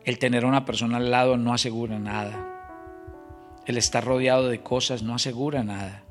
El 0.04 0.20
tener 0.20 0.44
a 0.44 0.48
una 0.48 0.66
persona 0.66 0.98
al 0.98 1.10
lado 1.10 1.36
no 1.36 1.54
asegura 1.54 1.98
nada. 1.98 2.55
El 3.66 3.78
estar 3.78 4.04
rodeado 4.04 4.48
de 4.48 4.62
cosas 4.62 5.02
no 5.02 5.16
asegura 5.16 5.64
nada. 5.64 6.04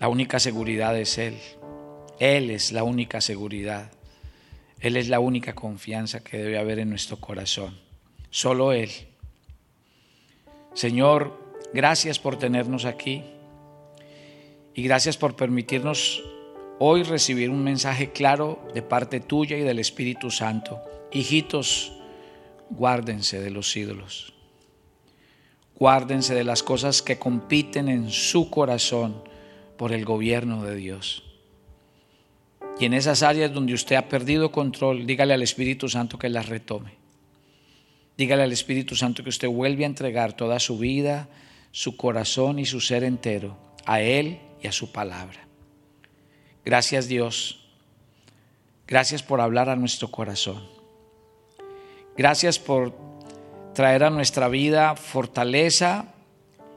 La 0.00 0.08
única 0.08 0.40
seguridad 0.40 0.98
es 0.98 1.16
Él. 1.18 1.38
Él 2.18 2.50
es 2.50 2.72
la 2.72 2.82
única 2.82 3.20
seguridad. 3.20 3.92
Él 4.80 4.96
es 4.96 5.08
la 5.08 5.20
única 5.20 5.54
confianza 5.54 6.24
que 6.24 6.38
debe 6.38 6.58
haber 6.58 6.80
en 6.80 6.90
nuestro 6.90 7.18
corazón. 7.18 7.78
Solo 8.30 8.72
Él. 8.72 8.90
Señor, 10.74 11.38
gracias 11.72 12.18
por 12.18 12.36
tenernos 12.36 12.84
aquí 12.84 13.22
y 14.74 14.82
gracias 14.82 15.16
por 15.16 15.36
permitirnos 15.36 16.24
hoy 16.80 17.04
recibir 17.04 17.50
un 17.50 17.62
mensaje 17.62 18.10
claro 18.10 18.66
de 18.74 18.82
parte 18.82 19.20
tuya 19.20 19.56
y 19.56 19.60
del 19.60 19.78
Espíritu 19.78 20.32
Santo. 20.32 20.80
Hijitos, 21.12 21.92
guárdense 22.70 23.40
de 23.40 23.50
los 23.50 23.76
ídolos. 23.76 24.32
Guárdense 25.82 26.36
de 26.36 26.44
las 26.44 26.62
cosas 26.62 27.02
que 27.02 27.18
compiten 27.18 27.88
en 27.88 28.08
su 28.08 28.50
corazón 28.50 29.20
por 29.76 29.90
el 29.90 30.04
gobierno 30.04 30.62
de 30.62 30.76
Dios. 30.76 31.24
Y 32.78 32.84
en 32.84 32.94
esas 32.94 33.24
áreas 33.24 33.52
donde 33.52 33.74
usted 33.74 33.96
ha 33.96 34.08
perdido 34.08 34.52
control, 34.52 35.06
dígale 35.06 35.34
al 35.34 35.42
Espíritu 35.42 35.88
Santo 35.88 36.20
que 36.20 36.28
las 36.28 36.48
retome. 36.48 36.92
Dígale 38.16 38.44
al 38.44 38.52
Espíritu 38.52 38.94
Santo 38.94 39.24
que 39.24 39.30
usted 39.30 39.48
vuelve 39.48 39.82
a 39.82 39.88
entregar 39.88 40.34
toda 40.34 40.60
su 40.60 40.78
vida, 40.78 41.28
su 41.72 41.96
corazón 41.96 42.60
y 42.60 42.64
su 42.64 42.80
ser 42.80 43.02
entero 43.02 43.58
a 43.84 44.00
Él 44.00 44.38
y 44.62 44.68
a 44.68 44.72
su 44.72 44.92
palabra. 44.92 45.48
Gracias 46.64 47.08
Dios. 47.08 47.66
Gracias 48.86 49.24
por 49.24 49.40
hablar 49.40 49.68
a 49.68 49.74
nuestro 49.74 50.12
corazón. 50.12 50.62
Gracias 52.16 52.60
por 52.60 53.11
traer 53.74 54.04
a 54.04 54.10
nuestra 54.10 54.48
vida 54.48 54.96
fortaleza 54.96 56.14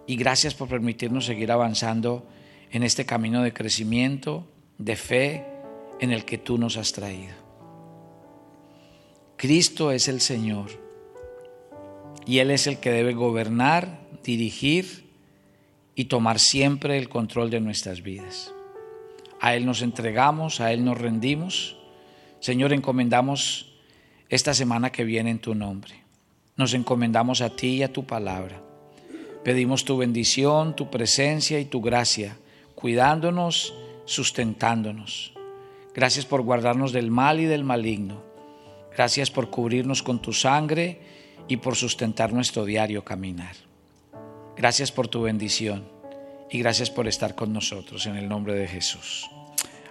y 0.07 0.15
gracias 0.15 0.53
por 0.53 0.67
permitirnos 0.67 1.25
seguir 1.25 1.51
avanzando 1.51 2.25
en 2.71 2.83
este 2.83 3.05
camino 3.05 3.41
de 3.41 3.53
crecimiento, 3.53 4.47
de 4.77 4.95
fe 4.95 5.45
en 5.99 6.11
el 6.11 6.25
que 6.25 6.37
tú 6.37 6.57
nos 6.57 6.77
has 6.77 6.91
traído. 6.91 7.33
Cristo 9.37 9.91
es 9.91 10.07
el 10.07 10.21
Señor 10.21 10.71
y 12.25 12.39
Él 12.39 12.51
es 12.51 12.67
el 12.67 12.79
que 12.79 12.91
debe 12.91 13.13
gobernar, 13.13 13.99
dirigir 14.23 15.05
y 15.95 16.05
tomar 16.05 16.39
siempre 16.39 16.97
el 16.97 17.09
control 17.09 17.49
de 17.49 17.61
nuestras 17.61 18.01
vidas. 18.01 18.53
A 19.41 19.55
Él 19.55 19.65
nos 19.65 19.81
entregamos, 19.81 20.61
a 20.61 20.71
Él 20.71 20.83
nos 20.83 20.97
rendimos. 20.97 21.77
Señor, 22.39 22.73
encomendamos 22.73 23.73
esta 24.29 24.53
semana 24.53 24.91
que 24.91 25.03
viene 25.03 25.31
en 25.31 25.39
tu 25.39 25.53
nombre. 25.53 26.04
Nos 26.57 26.73
encomendamos 26.73 27.41
a 27.41 27.49
ti 27.49 27.75
y 27.75 27.83
a 27.83 27.91
tu 27.91 28.05
palabra. 28.05 28.61
Pedimos 29.43 29.85
tu 29.85 29.97
bendición, 29.97 30.75
tu 30.75 30.89
presencia 30.89 31.59
y 31.59 31.65
tu 31.65 31.81
gracia, 31.81 32.37
cuidándonos, 32.73 33.73
sustentándonos. 34.05 35.33
Gracias 35.93 36.25
por 36.25 36.41
guardarnos 36.41 36.91
del 36.91 37.11
mal 37.11 37.39
y 37.39 37.45
del 37.45 37.63
maligno. 37.63 38.23
Gracias 38.95 39.29
por 39.29 39.49
cubrirnos 39.49 40.01
con 40.01 40.21
tu 40.21 40.33
sangre 40.33 40.99
y 41.47 41.57
por 41.57 41.75
sustentar 41.75 42.33
nuestro 42.33 42.65
diario 42.65 43.03
caminar. 43.03 43.55
Gracias 44.55 44.91
por 44.91 45.07
tu 45.07 45.23
bendición 45.23 45.83
y 46.49 46.59
gracias 46.59 46.89
por 46.89 47.07
estar 47.07 47.35
con 47.35 47.51
nosotros 47.51 48.05
en 48.05 48.15
el 48.15 48.29
nombre 48.29 48.53
de 48.53 48.67
Jesús. 48.67 49.29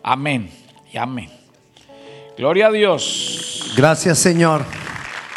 Amén 0.02 0.50
y 0.92 0.96
amén. 0.96 1.30
Gloria 2.36 2.68
a 2.68 2.72
Dios. 2.72 3.72
Gracias 3.76 4.18
Señor. 4.18 4.64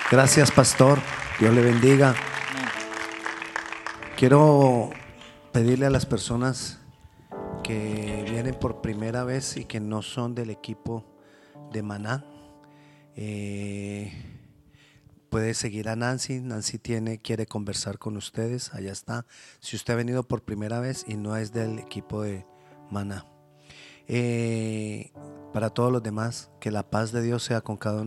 Gracias 0.10 0.51
Pastor. 0.51 0.99
Dios 1.38 1.53
le 1.53 1.62
bendiga. 1.62 2.16
Quiero 4.16 4.89
pedirle 5.51 5.86
a 5.86 5.89
las 5.89 6.05
personas 6.05 6.80
que 7.62 8.26
vienen 8.30 8.55
por 8.55 8.80
primera 8.80 9.26
vez 9.26 9.58
y 9.58 9.66
que 9.66 9.82
no 9.82 10.01
son 10.01 10.34
del 10.34 10.49
equipo 10.49 11.03
de 11.74 11.84
Maná. 11.84 12.24
Eh, 13.18 14.14
puede 15.30 15.53
seguir 15.53 15.89
a 15.89 15.97
Nancy. 15.97 16.39
Nancy 16.39 16.80
tiene, 16.80 17.18
quiere 17.20 17.45
conversar 17.45 17.97
con 17.97 18.16
ustedes. 18.16 18.74
Allá 18.74 18.93
está. 18.93 19.26
Si 19.60 19.76
usted 19.76 19.93
ha 19.93 19.97
venido 19.97 20.24
por 20.24 20.41
primera 20.43 20.80
vez 20.80 21.03
y 21.05 21.18
no 21.18 21.36
es 21.36 21.51
del 21.51 21.80
equipo 21.80 22.22
de 22.22 22.45
Maná. 22.89 23.26
Eh, 24.08 25.12
para 25.51 25.70
todos 25.70 25.91
los 25.91 26.01
demás, 26.01 26.49
que 26.62 26.72
la 26.72 26.89
paz 26.89 27.12
de 27.12 27.22
Dios 27.22 27.43
sea 27.43 27.60
con 27.60 27.76
cada 27.76 28.01
uno. 28.01 28.05